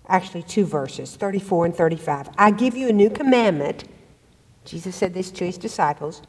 Actually, 0.06 0.44
two 0.44 0.64
verses, 0.64 1.16
34 1.16 1.64
and 1.64 1.74
35. 1.74 2.28
I 2.38 2.52
give 2.52 2.76
you 2.76 2.88
a 2.88 2.92
new 2.92 3.10
commandment. 3.10 3.88
Jesus 4.64 4.94
said 4.94 5.12
this 5.12 5.32
to 5.32 5.44
his 5.44 5.58
disciples 5.58 6.22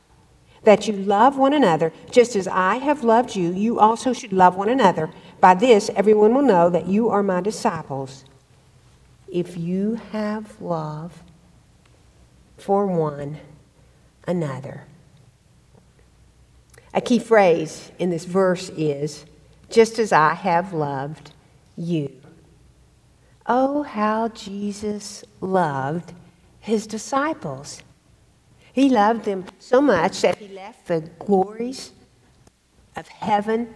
that 0.63 0.87
you 0.87 0.93
love 0.93 1.37
one 1.37 1.53
another 1.53 1.93
just 2.09 2.35
as 2.35 2.47
I 2.47 2.77
have 2.77 3.03
loved 3.03 3.35
you, 3.35 3.51
you 3.51 3.79
also 3.79 4.13
should 4.13 4.33
love 4.33 4.55
one 4.55 4.69
another. 4.69 5.11
By 5.39 5.53
this, 5.53 5.91
everyone 5.95 6.33
will 6.33 6.41
know 6.41 6.67
that 6.71 6.87
you 6.87 7.07
are 7.09 7.21
my 7.21 7.39
disciples. 7.39 8.25
If 9.31 9.57
you 9.57 10.01
have 10.11 10.59
love 10.59 11.21
for 12.57 12.87
one 12.87 13.37
another. 14.25 14.87
A 16.93 17.01
key 17.01 17.19
phrase 17.19 17.91
in 17.99 18.09
this 18.09 18.25
verse 18.25 18.69
is 18.69 19.25
just 19.69 19.97
as 19.97 20.11
I 20.11 20.33
have 20.33 20.73
loved 20.73 21.31
you. 21.77 22.11
Oh, 23.45 23.83
how 23.83 24.27
Jesus 24.29 25.23
loved 25.39 26.13
his 26.59 26.85
disciples. 26.85 27.81
He 28.73 28.89
loved 28.89 29.25
them 29.25 29.45
so 29.59 29.81
much 29.81 30.21
that 30.21 30.37
he 30.37 30.49
left 30.49 30.87
the 30.87 31.01
glories 31.19 31.91
of 32.95 33.07
heaven 33.07 33.73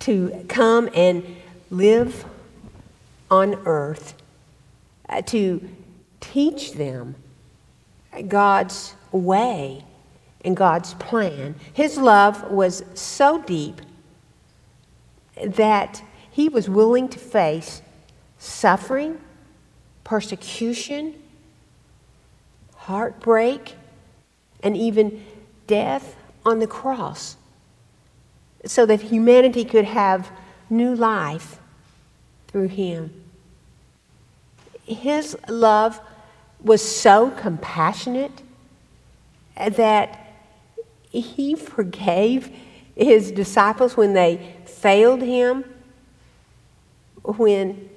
to 0.00 0.44
come 0.48 0.88
and 0.94 1.24
live 1.70 2.24
on 3.30 3.54
earth, 3.64 4.14
uh, 5.08 5.22
to 5.22 5.68
teach 6.20 6.72
them 6.72 7.14
God's 8.28 8.94
way 9.12 9.84
and 10.44 10.56
God's 10.56 10.94
plan. 10.94 11.54
His 11.72 11.96
love 11.96 12.50
was 12.50 12.84
so 12.94 13.40
deep 13.42 13.80
that 15.44 16.02
he 16.30 16.48
was 16.48 16.68
willing 16.68 17.08
to 17.08 17.18
face 17.18 17.82
suffering, 18.38 19.20
persecution, 20.04 21.14
heartbreak, 22.76 23.76
and 24.62 24.76
even 24.76 25.24
death 25.66 26.16
on 26.44 26.58
the 26.58 26.66
cross 26.66 27.36
so 28.64 28.86
that 28.86 29.00
humanity 29.00 29.64
could 29.64 29.84
have 29.84 30.30
new 30.70 30.94
life 30.94 31.60
through 32.48 32.68
him. 32.68 33.22
His 34.84 35.36
love 35.48 36.00
was 36.60 36.82
so 36.82 37.30
compassionate 37.30 38.42
that 39.56 40.21
he 41.20 41.54
forgave 41.54 42.50
his 42.96 43.30
disciples 43.30 43.96
when 43.96 44.14
they 44.14 44.56
failed 44.64 45.22
him, 45.22 45.64
when 47.22 47.88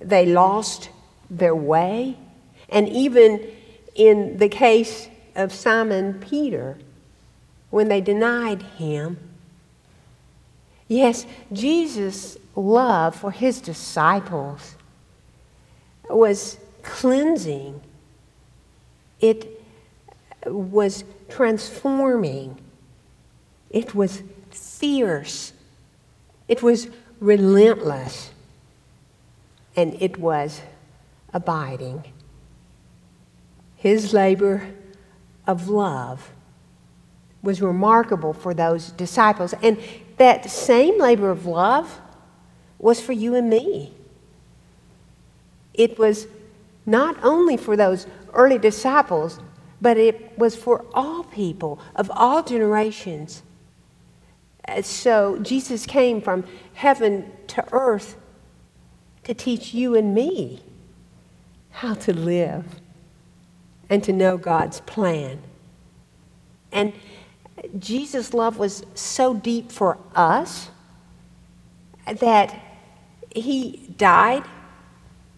they 0.00 0.26
lost 0.26 0.90
their 1.30 1.54
way, 1.54 2.16
and 2.68 2.88
even 2.88 3.46
in 3.94 4.38
the 4.38 4.48
case 4.48 5.08
of 5.34 5.52
Simon 5.52 6.14
Peter, 6.14 6.76
when 7.70 7.88
they 7.88 8.00
denied 8.00 8.62
him. 8.62 9.18
Yes, 10.88 11.26
Jesus' 11.52 12.36
love 12.54 13.16
for 13.16 13.30
his 13.30 13.60
disciples 13.60 14.76
was 16.08 16.58
cleansing. 16.82 17.80
It 19.20 19.62
was 20.46 21.04
transforming. 21.34 22.56
It 23.70 23.94
was 23.94 24.22
fierce. 24.50 25.52
It 26.46 26.62
was 26.62 26.88
relentless. 27.18 28.30
And 29.74 30.00
it 30.00 30.18
was 30.18 30.62
abiding. 31.32 32.04
His 33.76 34.12
labor 34.12 34.68
of 35.46 35.68
love 35.68 36.30
was 37.42 37.60
remarkable 37.60 38.32
for 38.32 38.54
those 38.54 38.92
disciples. 38.92 39.54
And 39.62 39.78
that 40.16 40.48
same 40.48 40.98
labor 41.00 41.30
of 41.30 41.46
love 41.46 42.00
was 42.78 43.00
for 43.00 43.12
you 43.12 43.34
and 43.34 43.50
me. 43.50 43.92
It 45.74 45.98
was 45.98 46.28
not 46.86 47.16
only 47.24 47.56
for 47.56 47.76
those 47.76 48.06
early 48.32 48.58
disciples, 48.58 49.40
but 49.84 49.98
it 49.98 50.32
was 50.38 50.56
for 50.56 50.86
all 50.94 51.24
people 51.24 51.78
of 51.94 52.10
all 52.14 52.42
generations. 52.42 53.42
Uh, 54.66 54.80
so 54.80 55.38
Jesus 55.40 55.84
came 55.84 56.22
from 56.22 56.42
heaven 56.72 57.30
to 57.48 57.62
earth 57.70 58.16
to 59.24 59.34
teach 59.34 59.74
you 59.74 59.94
and 59.94 60.14
me 60.14 60.62
how 61.68 61.92
to 61.92 62.14
live 62.14 62.64
and 63.90 64.02
to 64.02 64.10
know 64.10 64.38
God's 64.38 64.80
plan. 64.80 65.42
And 66.72 66.94
Jesus' 67.78 68.32
love 68.32 68.58
was 68.58 68.86
so 68.94 69.34
deep 69.34 69.70
for 69.70 69.98
us 70.14 70.70
that 72.06 72.58
he 73.36 73.92
died 73.98 74.44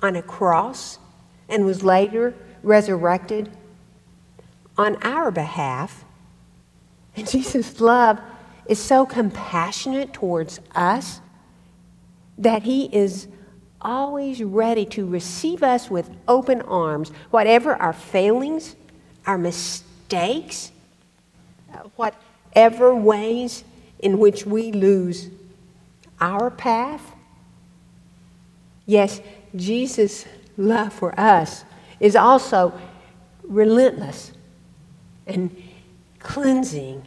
on 0.00 0.14
a 0.14 0.22
cross 0.22 1.00
and 1.48 1.64
was 1.64 1.82
later 1.82 2.32
resurrected 2.62 3.50
on 4.78 4.96
our 5.02 5.30
behalf. 5.30 6.04
And 7.16 7.28
Jesus' 7.28 7.80
love 7.80 8.20
is 8.66 8.78
so 8.78 9.06
compassionate 9.06 10.12
towards 10.12 10.60
us 10.74 11.20
that 12.38 12.62
he 12.64 12.86
is 12.86 13.28
always 13.80 14.42
ready 14.42 14.84
to 14.84 15.06
receive 15.06 15.62
us 15.62 15.90
with 15.90 16.10
open 16.28 16.60
arms, 16.62 17.10
whatever 17.30 17.74
our 17.76 17.92
failings, 17.92 18.76
our 19.26 19.38
mistakes, 19.38 20.72
whatever 21.94 22.94
ways 22.94 23.64
in 23.98 24.18
which 24.18 24.44
we 24.44 24.72
lose 24.72 25.30
our 26.20 26.50
path. 26.50 27.12
Yes, 28.86 29.20
Jesus' 29.54 30.26
love 30.56 30.92
for 30.92 31.18
us 31.18 31.64
is 32.00 32.16
also 32.16 32.78
relentless 33.42 34.32
and 35.26 35.54
cleansing 36.18 37.02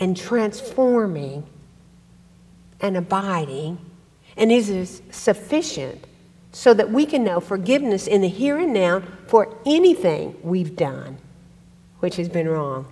and 0.00 0.16
transforming 0.16 1.46
and 2.80 2.96
abiding 2.96 3.78
and 4.36 4.50
is 4.50 5.02
sufficient 5.10 6.04
so 6.52 6.74
that 6.74 6.90
we 6.90 7.06
can 7.06 7.24
know 7.24 7.40
forgiveness 7.40 8.06
in 8.06 8.20
the 8.20 8.28
here 8.28 8.58
and 8.58 8.72
now 8.72 9.02
for 9.26 9.56
anything 9.66 10.36
we've 10.42 10.76
done 10.76 11.18
which 12.00 12.16
has 12.16 12.28
been 12.28 12.48
wrong 12.48 12.86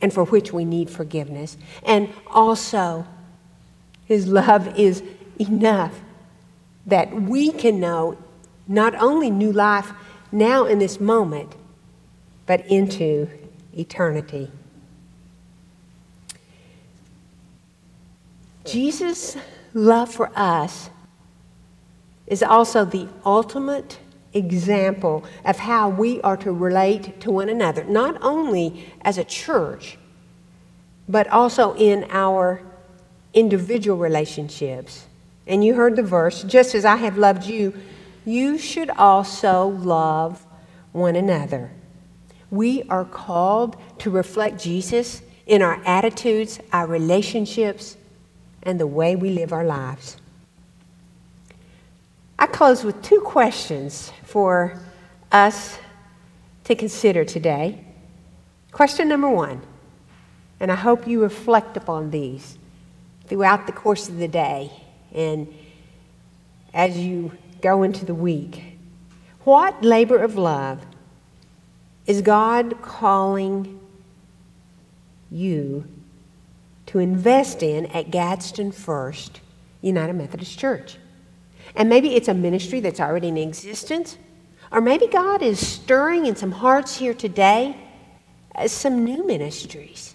and 0.00 0.12
for 0.12 0.24
which 0.24 0.52
we 0.52 0.64
need 0.64 0.90
forgiveness. 0.90 1.56
And 1.84 2.08
also, 2.26 3.06
His 4.06 4.26
love 4.26 4.78
is 4.78 5.02
enough 5.38 6.00
that 6.86 7.14
we 7.14 7.50
can 7.50 7.80
know 7.80 8.18
not 8.66 8.94
only 8.96 9.30
new 9.30 9.52
life 9.52 9.92
now 10.30 10.66
in 10.66 10.78
this 10.78 11.00
moment, 11.00 11.54
but 12.46 12.66
into 12.66 13.28
eternity. 13.76 14.50
Jesus' 18.64 19.36
love 19.72 20.12
for 20.12 20.30
us 20.34 20.90
is 22.26 22.42
also 22.42 22.84
the 22.84 23.08
ultimate 23.24 23.98
example 24.32 25.24
of 25.44 25.58
how 25.58 25.88
we 25.88 26.20
are 26.22 26.36
to 26.38 26.52
relate 26.52 27.20
to 27.20 27.30
one 27.30 27.48
another, 27.48 27.84
not 27.84 28.16
only 28.22 28.86
as 29.02 29.18
a 29.18 29.24
church, 29.24 29.98
but 31.08 31.28
also 31.28 31.74
in 31.74 32.06
our 32.10 32.62
individual 33.34 33.98
relationships. 33.98 35.06
And 35.46 35.64
you 35.64 35.74
heard 35.74 35.96
the 35.96 36.02
verse 36.02 36.42
just 36.42 36.74
as 36.74 36.84
I 36.84 36.96
have 36.96 37.18
loved 37.18 37.44
you, 37.44 37.74
you 38.24 38.56
should 38.56 38.90
also 38.90 39.68
love 39.68 40.44
one 40.92 41.16
another. 41.16 41.70
We 42.54 42.84
are 42.84 43.04
called 43.04 43.76
to 43.98 44.10
reflect 44.10 44.62
Jesus 44.62 45.22
in 45.44 45.60
our 45.60 45.82
attitudes, 45.84 46.60
our 46.72 46.86
relationships, 46.86 47.96
and 48.62 48.78
the 48.78 48.86
way 48.86 49.16
we 49.16 49.30
live 49.30 49.52
our 49.52 49.64
lives. 49.64 50.18
I 52.38 52.46
close 52.46 52.84
with 52.84 53.02
two 53.02 53.20
questions 53.22 54.12
for 54.22 54.78
us 55.32 55.78
to 56.62 56.76
consider 56.76 57.24
today. 57.24 57.84
Question 58.70 59.08
number 59.08 59.28
one, 59.28 59.60
and 60.60 60.70
I 60.70 60.76
hope 60.76 61.08
you 61.08 61.20
reflect 61.20 61.76
upon 61.76 62.12
these 62.12 62.56
throughout 63.26 63.66
the 63.66 63.72
course 63.72 64.08
of 64.08 64.18
the 64.18 64.28
day 64.28 64.70
and 65.12 65.52
as 66.72 66.96
you 66.96 67.32
go 67.60 67.82
into 67.82 68.04
the 68.04 68.14
week. 68.14 68.78
What 69.42 69.84
labor 69.84 70.18
of 70.18 70.36
love 70.36 70.86
is 72.06 72.20
God 72.20 72.80
calling 72.82 73.80
you 75.30 75.86
to 76.86 76.98
invest 76.98 77.62
in 77.62 77.86
at 77.86 78.10
Gadsden 78.10 78.72
First 78.72 79.40
United 79.80 80.12
Methodist 80.12 80.58
Church. 80.58 80.98
And 81.74 81.88
maybe 81.88 82.14
it's 82.14 82.28
a 82.28 82.34
ministry 82.34 82.80
that's 82.80 83.00
already 83.00 83.28
in 83.28 83.36
existence, 83.36 84.18
or 84.70 84.80
maybe 84.80 85.06
God 85.06 85.42
is 85.42 85.64
stirring 85.64 86.26
in 86.26 86.36
some 86.36 86.52
hearts 86.52 86.96
here 86.98 87.14
today 87.14 87.76
uh, 88.54 88.68
some 88.68 89.04
new 89.04 89.26
ministries. 89.26 90.14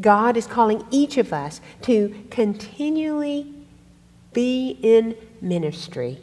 God 0.00 0.36
is 0.36 0.46
calling 0.46 0.84
each 0.90 1.18
of 1.18 1.32
us 1.32 1.60
to 1.82 2.24
continually 2.30 3.52
be 4.32 4.78
in 4.82 5.16
ministry. 5.40 6.18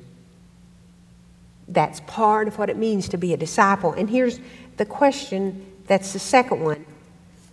That's 1.72 2.02
part 2.02 2.50
of 2.50 2.58
what 2.58 2.70
it 2.70 2.76
means 2.76 3.08
to 3.10 3.18
be 3.18 3.34
a 3.34 3.38
disciple. 3.38 3.94
And 3.94 4.10
here's 4.10 4.40
the 4.76 4.86
question 4.86 5.66
that's 5.88 6.14
the 6.14 6.20
second 6.20 6.64
one 6.64 6.86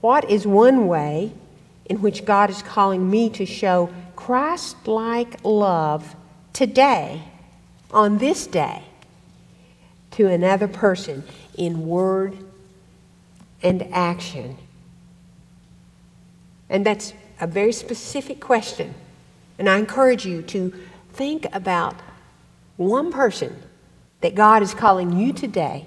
What 0.00 0.28
is 0.28 0.46
one 0.46 0.88
way 0.88 1.32
in 1.86 2.02
which 2.02 2.24
God 2.24 2.50
is 2.50 2.60
calling 2.62 3.08
me 3.08 3.30
to 3.30 3.46
show 3.46 3.90
Christ 4.16 4.86
like 4.86 5.42
love 5.44 6.16
today, 6.52 7.22
on 7.92 8.18
this 8.18 8.46
day, 8.46 8.82
to 10.12 10.26
another 10.26 10.68
person 10.68 11.22
in 11.56 11.86
word 11.86 12.36
and 13.62 13.82
action? 13.92 14.58
And 16.68 16.84
that's 16.84 17.12
a 17.40 17.46
very 17.46 17.72
specific 17.72 18.40
question. 18.40 18.94
And 19.60 19.68
I 19.68 19.78
encourage 19.78 20.26
you 20.26 20.42
to 20.42 20.74
think 21.12 21.46
about 21.52 21.94
one 22.76 23.12
person 23.12 23.62
that 24.20 24.34
God 24.34 24.62
is 24.62 24.74
calling 24.74 25.12
you 25.16 25.32
today 25.32 25.86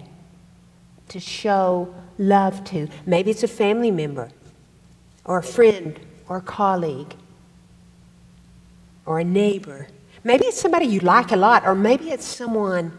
to 1.09 1.19
show 1.19 1.93
love 2.17 2.63
to. 2.65 2.88
Maybe 3.05 3.32
it's 3.32 3.43
a 3.43 3.47
family 3.47 3.91
member, 3.91 4.29
or 5.25 5.39
a 5.39 5.43
friend, 5.43 5.99
or 6.29 6.38
a 6.38 6.41
colleague, 6.41 7.13
or 9.05 9.19
a 9.19 9.23
neighbor. 9.23 9.88
Maybe 10.23 10.45
it's 10.45 10.59
somebody 10.59 10.86
you 10.86 10.99
like 10.99 11.32
a 11.32 11.36
lot, 11.36 11.65
or 11.65 11.75
maybe 11.75 12.11
it's 12.11 12.25
someone 12.25 12.97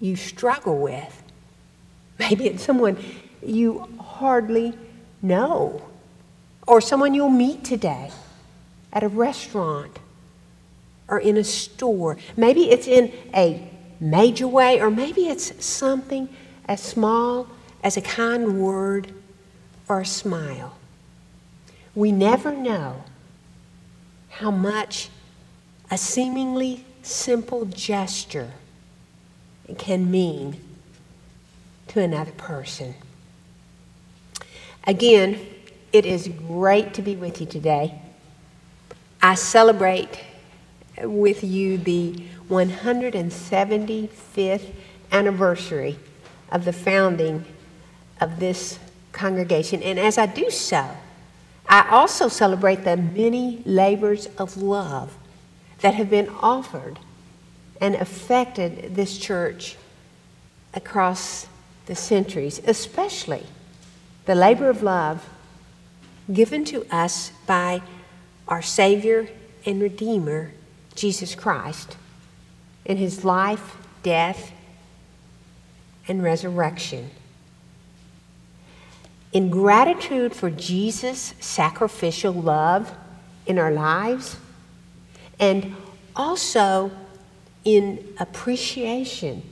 you 0.00 0.16
struggle 0.16 0.78
with. 0.78 1.22
Maybe 2.18 2.46
it's 2.46 2.62
someone 2.62 2.96
you 3.42 3.88
hardly 3.98 4.78
know, 5.22 5.82
or 6.66 6.80
someone 6.80 7.14
you'll 7.14 7.28
meet 7.28 7.64
today 7.64 8.10
at 8.92 9.02
a 9.02 9.08
restaurant 9.08 9.98
or 11.08 11.18
in 11.18 11.36
a 11.36 11.44
store. 11.44 12.16
Maybe 12.36 12.70
it's 12.70 12.86
in 12.86 13.12
a 13.34 13.68
major 14.04 14.46
way, 14.46 14.80
or 14.80 14.90
maybe 14.90 15.28
it's 15.28 15.64
something 15.64 16.28
as 16.66 16.82
small 16.82 17.48
as 17.82 17.96
a 17.96 18.00
kind 18.02 18.60
word 18.60 19.12
or 19.88 20.00
a 20.00 20.06
smile. 20.06 20.76
We 21.94 22.12
never 22.12 22.52
know 22.52 23.04
how 24.28 24.50
much 24.50 25.08
a 25.90 25.96
seemingly 25.96 26.84
simple 27.02 27.64
gesture 27.66 28.50
can 29.78 30.10
mean 30.10 30.60
to 31.88 32.00
another 32.00 32.32
person. 32.32 32.94
Again, 34.86 35.40
it 35.92 36.04
is 36.04 36.28
great 36.28 36.92
to 36.94 37.02
be 37.02 37.16
with 37.16 37.40
you 37.40 37.46
today. 37.46 38.00
I 39.22 39.34
celebrate 39.34 40.20
with 41.00 41.42
you 41.44 41.78
the 41.78 42.24
175th 42.48 44.70
anniversary 45.10 45.98
of 46.50 46.64
the 46.64 46.72
founding 46.72 47.44
of 48.20 48.40
this 48.40 48.78
congregation. 49.12 49.82
And 49.82 49.98
as 49.98 50.18
I 50.18 50.26
do 50.26 50.50
so, 50.50 50.88
I 51.66 51.88
also 51.90 52.28
celebrate 52.28 52.84
the 52.84 52.96
many 52.96 53.62
labors 53.64 54.26
of 54.38 54.56
love 54.56 55.16
that 55.80 55.94
have 55.94 56.10
been 56.10 56.28
offered 56.40 56.98
and 57.80 57.94
affected 57.94 58.94
this 58.94 59.18
church 59.18 59.76
across 60.74 61.46
the 61.86 61.94
centuries, 61.94 62.60
especially 62.66 63.44
the 64.26 64.34
labor 64.34 64.68
of 64.68 64.82
love 64.82 65.28
given 66.32 66.64
to 66.64 66.86
us 66.90 67.30
by 67.46 67.82
our 68.48 68.62
Savior 68.62 69.28
and 69.66 69.80
Redeemer, 69.80 70.52
Jesus 70.94 71.34
Christ, 71.34 71.96
in 72.84 72.96
his 72.96 73.24
life, 73.24 73.76
death, 74.02 74.52
and 76.06 76.22
resurrection. 76.22 77.10
In 79.32 79.50
gratitude 79.50 80.34
for 80.34 80.50
Jesus' 80.50 81.34
sacrificial 81.40 82.32
love 82.32 82.94
in 83.46 83.58
our 83.58 83.72
lives, 83.72 84.36
and 85.40 85.74
also 86.14 86.90
in 87.64 88.14
appreciation 88.18 89.42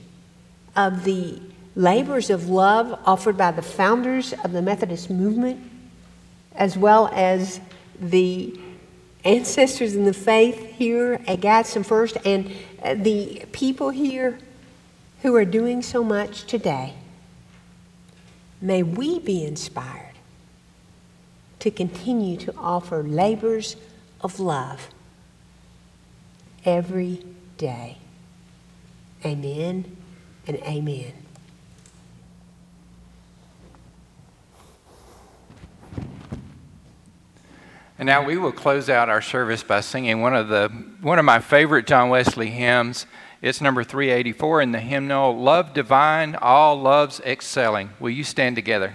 of 0.77 1.05
the 1.05 1.41
labors 1.75 2.31
of 2.31 2.49
love 2.49 2.99
offered 3.07 3.37
by 3.37 3.51
the 3.51 3.63
founders 3.63 4.33
of 4.45 4.53
the 4.53 4.63
Methodist 4.63 5.11
movement, 5.11 5.61
as 6.55 6.77
well 6.77 7.09
as 7.13 7.61
the 7.99 8.59
ancestors 9.25 9.95
in 9.95 10.05
the 10.05 10.13
faith 10.13 10.75
here 10.75 11.21
at 11.27 11.41
Gadsden 11.41 11.85
First 11.85 12.17
and 12.25 12.53
uh, 12.83 12.95
the 12.95 13.45
people 13.53 13.91
here 13.91 14.39
who 15.23 15.35
are 15.37 15.45
doing 15.45 15.83
so 15.83 16.03
much 16.03 16.45
today. 16.45 16.95
May 18.61 18.83
we 18.83 19.19
be 19.19 19.45
inspired 19.45 20.15
to 21.61 21.71
continue 21.71 22.37
to 22.39 22.55
offer 22.57 23.03
labors 23.03 23.77
of 24.21 24.41
love 24.41 24.89
every 26.65 27.25
day. 27.57 27.99
Amen 29.25 29.97
and 30.47 30.57
amen. 30.59 31.22
And 38.03 38.09
now 38.09 38.25
we 38.25 38.37
will 38.37 38.51
close 38.51 38.89
out 38.89 39.09
our 39.09 39.23
service 39.23 39.63
by 39.63 39.81
singing 39.81 40.23
one 40.23 40.35
of 40.35 40.49
the 40.49 40.69
one 41.03 41.21
of 41.21 41.25
my 41.25 41.39
favorite 41.39 41.87
John 41.87 42.09
Wesley 42.09 42.51
hymns. 42.51 43.07
It's 43.41 43.61
number 43.61 43.85
384 43.85 44.61
in 44.61 44.73
the 44.73 44.81
hymnal 44.81 45.41
Love 45.41 45.73
Divine, 45.73 46.35
All 46.35 46.75
Loves 46.81 47.21
Excelling. 47.21 47.91
Will 48.01 48.11
you 48.11 48.25
stand 48.25 48.57
together? 48.57 48.95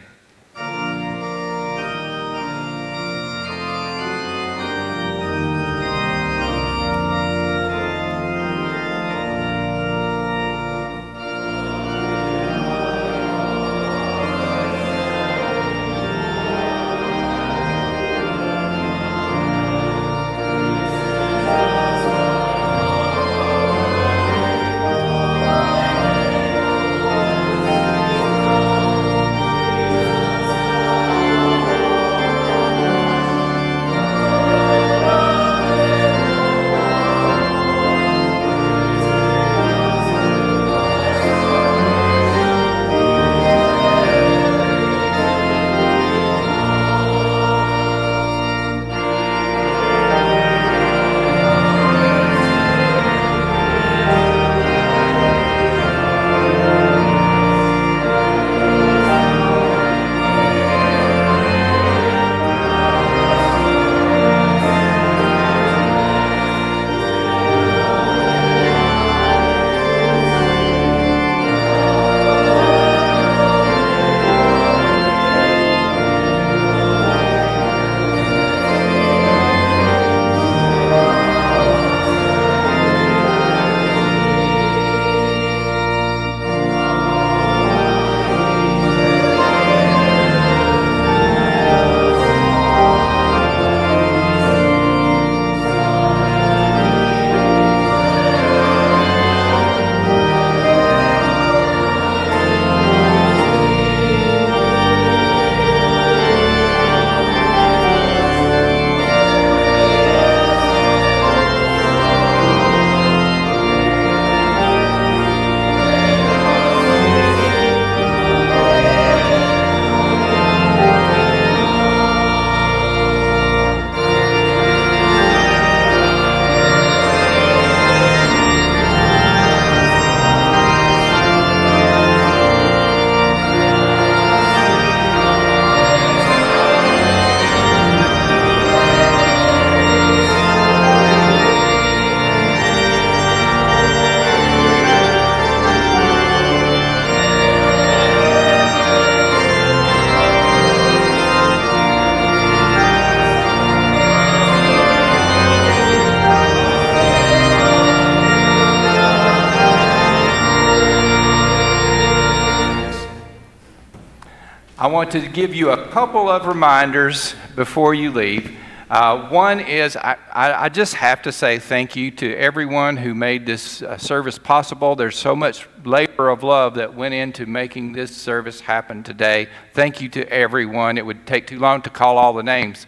Want 164.97 165.11
to 165.11 165.27
give 165.27 165.53
you 165.53 165.69
a 165.69 165.87
couple 165.89 166.27
of 166.27 166.47
reminders 166.47 167.35
before 167.55 167.93
you 167.93 168.09
leave. 168.09 168.57
Uh, 168.89 169.29
one 169.29 169.59
is 169.59 169.95
I, 169.95 170.17
I, 170.33 170.69
just 170.69 170.95
have 170.95 171.21
to 171.21 171.31
say 171.31 171.59
thank 171.59 171.95
you 171.95 172.09
to 172.09 172.35
everyone 172.35 172.97
who 172.97 173.13
made 173.13 173.45
this 173.45 173.83
uh, 173.83 173.99
service 173.99 174.39
possible. 174.39 174.95
There's 174.95 175.15
so 175.15 175.35
much 175.35 175.67
labor 175.85 176.29
of 176.29 176.41
love 176.41 176.73
that 176.75 176.95
went 176.95 177.13
into 177.13 177.45
making 177.45 177.91
this 177.91 178.17
service 178.17 178.59
happen 178.59 179.03
today. 179.03 179.49
Thank 179.75 180.01
you 180.01 180.09
to 180.09 180.27
everyone. 180.33 180.97
It 180.97 181.05
would 181.05 181.27
take 181.27 181.45
too 181.45 181.59
long 181.59 181.83
to 181.83 181.91
call 181.91 182.17
all 182.17 182.33
the 182.33 182.41
names. 182.41 182.87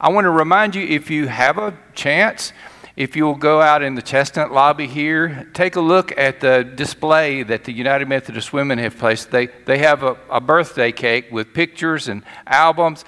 I 0.00 0.10
want 0.10 0.26
to 0.26 0.30
remind 0.30 0.76
you 0.76 0.86
if 0.86 1.10
you 1.10 1.26
have 1.26 1.58
a 1.58 1.76
chance, 1.96 2.52
if 2.96 3.14
you'll 3.14 3.36
go 3.36 3.60
out 3.60 3.82
in 3.82 3.94
the 3.94 4.02
Chestnut 4.02 4.52
lobby 4.52 4.86
here, 4.86 5.48
take 5.54 5.76
a 5.76 5.80
look 5.80 6.16
at 6.18 6.40
the 6.40 6.64
display 6.64 7.42
that 7.42 7.64
the 7.64 7.72
United 7.72 8.08
Methodist 8.08 8.52
Women 8.52 8.78
have 8.78 8.98
placed. 8.98 9.30
They, 9.30 9.46
they 9.46 9.78
have 9.78 10.02
a, 10.02 10.16
a 10.28 10.40
birthday 10.40 10.92
cake 10.92 11.30
with 11.30 11.54
pictures 11.54 12.08
and 12.08 12.24
albums. 12.46 13.04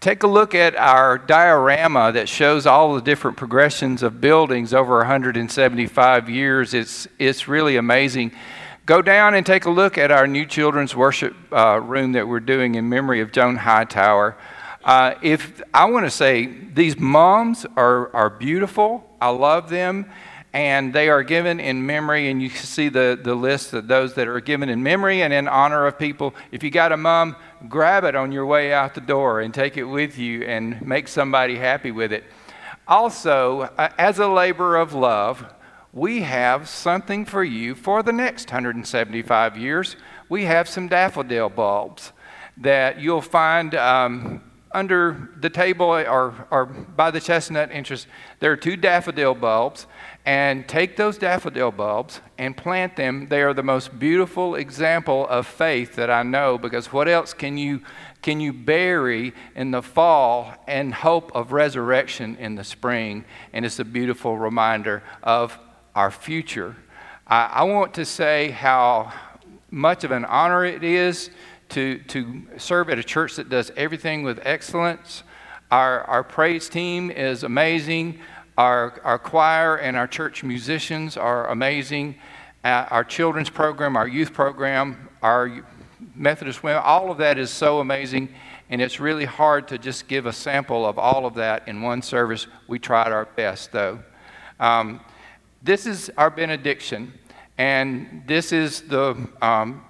Take 0.00 0.22
a 0.22 0.26
look 0.26 0.54
at 0.54 0.74
our 0.76 1.18
diorama 1.18 2.10
that 2.12 2.28
shows 2.28 2.66
all 2.66 2.94
the 2.94 3.02
different 3.02 3.36
progressions 3.36 4.02
of 4.02 4.20
buildings 4.20 4.72
over 4.72 4.96
175 4.98 6.30
years. 6.30 6.74
It's, 6.74 7.06
it's 7.18 7.46
really 7.46 7.76
amazing. 7.76 8.32
Go 8.86 9.02
down 9.02 9.34
and 9.34 9.44
take 9.44 9.66
a 9.66 9.70
look 9.70 9.98
at 9.98 10.10
our 10.10 10.26
new 10.26 10.46
children's 10.46 10.96
worship 10.96 11.36
uh, 11.52 11.80
room 11.80 12.12
that 12.12 12.26
we're 12.26 12.40
doing 12.40 12.74
in 12.74 12.88
memory 12.88 13.20
of 13.20 13.30
Joan 13.30 13.56
Hightower. 13.56 14.36
Uh, 14.82 15.14
if 15.22 15.60
I 15.74 15.84
want 15.84 16.06
to 16.06 16.10
say 16.10 16.46
these 16.46 16.98
moms 16.98 17.66
are, 17.76 18.14
are 18.16 18.30
beautiful, 18.30 19.09
I 19.20 19.28
love 19.28 19.68
them, 19.68 20.10
and 20.52 20.92
they 20.92 21.08
are 21.08 21.22
given 21.22 21.60
in 21.60 21.84
memory. 21.84 22.30
And 22.30 22.42
you 22.42 22.48
see 22.48 22.88
the, 22.88 23.18
the 23.22 23.34
list 23.34 23.72
of 23.72 23.86
those 23.86 24.14
that 24.14 24.28
are 24.28 24.40
given 24.40 24.68
in 24.68 24.82
memory 24.82 25.22
and 25.22 25.32
in 25.32 25.48
honor 25.48 25.86
of 25.86 25.98
people. 25.98 26.34
If 26.52 26.62
you 26.62 26.70
got 26.70 26.92
a 26.92 26.96
mom, 26.96 27.36
grab 27.68 28.04
it 28.04 28.14
on 28.14 28.32
your 28.32 28.46
way 28.46 28.72
out 28.72 28.94
the 28.94 29.00
door 29.00 29.40
and 29.40 29.52
take 29.52 29.76
it 29.76 29.84
with 29.84 30.18
you 30.18 30.42
and 30.42 30.80
make 30.82 31.08
somebody 31.08 31.56
happy 31.56 31.90
with 31.90 32.12
it. 32.12 32.24
Also, 32.88 33.62
uh, 33.78 33.90
as 33.98 34.18
a 34.18 34.26
labor 34.26 34.76
of 34.76 34.92
love, 34.92 35.44
we 35.92 36.22
have 36.22 36.68
something 36.68 37.24
for 37.24 37.42
you 37.42 37.74
for 37.74 38.02
the 38.02 38.12
next 38.12 38.48
175 38.48 39.56
years. 39.56 39.96
We 40.28 40.44
have 40.44 40.68
some 40.68 40.88
daffodil 40.88 41.48
bulbs 41.48 42.12
that 42.56 43.00
you'll 43.00 43.22
find 43.22 43.74
um, 43.74 44.42
under 44.72 45.30
the 45.40 45.50
table 45.50 45.86
or, 45.86 46.46
or 46.50 46.66
by 46.66 47.10
the 47.10 47.20
chestnut 47.20 47.70
entrance. 47.72 48.06
There 48.38 48.52
are 48.52 48.56
two 48.56 48.76
daffodil 48.76 49.34
bulbs 49.34 49.86
and 50.24 50.68
take 50.68 50.96
those 50.96 51.18
daffodil 51.18 51.72
bulbs 51.72 52.20
and 52.38 52.56
plant 52.56 52.94
them. 52.94 53.26
They 53.28 53.42
are 53.42 53.52
the 53.52 53.64
most 53.64 53.98
beautiful 53.98 54.54
example 54.54 55.26
of 55.28 55.46
faith 55.46 55.96
that 55.96 56.10
I 56.10 56.22
know 56.22 56.56
because 56.56 56.92
what 56.92 57.08
else 57.08 57.34
can 57.34 57.58
you, 57.58 57.80
can 58.22 58.38
you 58.38 58.52
bury 58.52 59.32
in 59.56 59.72
the 59.72 59.82
fall 59.82 60.54
and 60.68 60.94
hope 60.94 61.32
of 61.34 61.52
resurrection 61.52 62.36
in 62.36 62.54
the 62.54 62.64
spring? 62.64 63.24
And 63.52 63.64
it's 63.64 63.80
a 63.80 63.84
beautiful 63.84 64.38
reminder 64.38 65.02
of 65.22 65.58
our 65.96 66.12
future. 66.12 66.76
I, 67.26 67.46
I 67.46 67.62
want 67.64 67.94
to 67.94 68.04
say 68.04 68.50
how 68.50 69.12
much 69.70 70.04
of 70.04 70.12
an 70.12 70.24
honor 70.24 70.64
it 70.64 70.84
is 70.84 71.30
to, 71.70 71.98
to 72.08 72.42
serve 72.58 72.90
at 72.90 72.98
a 72.98 73.02
church 73.02 73.36
that 73.36 73.48
does 73.48 73.72
everything 73.76 74.22
with 74.22 74.40
excellence. 74.44 75.22
Our, 75.70 76.02
our 76.02 76.24
praise 76.24 76.68
team 76.68 77.10
is 77.10 77.42
amazing. 77.44 78.18
Our, 78.58 79.00
our 79.04 79.18
choir 79.18 79.76
and 79.76 79.96
our 79.96 80.06
church 80.06 80.42
musicians 80.42 81.16
are 81.16 81.48
amazing. 81.48 82.16
Uh, 82.62 82.86
our 82.90 83.04
children's 83.04 83.50
program, 83.50 83.96
our 83.96 84.08
youth 84.08 84.32
program, 84.32 85.08
our 85.22 85.64
Methodist 86.14 86.62
women, 86.62 86.82
all 86.84 87.10
of 87.10 87.18
that 87.18 87.38
is 87.38 87.50
so 87.50 87.80
amazing. 87.80 88.28
And 88.68 88.80
it's 88.80 89.00
really 89.00 89.24
hard 89.24 89.68
to 89.68 89.78
just 89.78 90.08
give 90.08 90.26
a 90.26 90.32
sample 90.32 90.86
of 90.86 90.98
all 90.98 91.26
of 91.26 91.34
that 91.34 91.68
in 91.68 91.82
one 91.82 92.02
service. 92.02 92.46
We 92.68 92.78
tried 92.78 93.12
our 93.12 93.24
best, 93.24 93.72
though. 93.72 94.00
Um, 94.58 95.00
this 95.62 95.86
is 95.86 96.10
our 96.16 96.30
benediction, 96.30 97.12
and 97.58 98.22
this 98.26 98.52
is 98.52 98.82
the 98.82 99.28
um, 99.42 99.84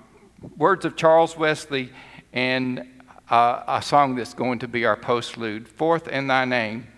words 0.57 0.85
of 0.85 0.97
Charles 0.97 1.37
Wesley 1.37 1.93
and 2.33 2.87
uh, 3.29 3.63
a 3.67 3.83
song 3.83 4.15
that's 4.15 4.35
going 4.35 4.59
to 4.61 4.69
be 4.69 4.85
our 4.85 4.97
postlude 4.97 5.69
Forth 5.69 6.09
in 6.09 6.27
Thy 6.27 6.45
Name. 6.45 6.89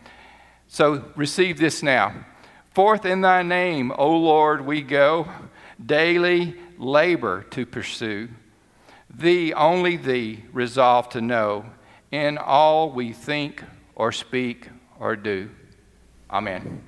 So 0.68 1.04
receive 1.16 1.58
this 1.58 1.82
now. 1.82 2.24
Forth 2.70 3.04
in 3.04 3.20
thy 3.20 3.42
name, 3.42 3.92
O 3.98 4.16
Lord, 4.16 4.64
we 4.64 4.80
go, 4.80 5.28
daily 5.84 6.56
labor 6.78 7.42
to 7.50 7.66
pursue. 7.66 8.30
Thee, 9.14 9.52
only 9.52 9.98
thee, 9.98 10.44
resolve 10.52 11.10
to 11.10 11.20
know 11.20 11.66
in 12.10 12.38
all 12.38 12.90
we 12.90 13.12
think 13.12 13.62
or 13.94 14.10
speak 14.10 14.70
or 14.98 15.16
do. 15.16 15.50
Amen. 16.30 16.82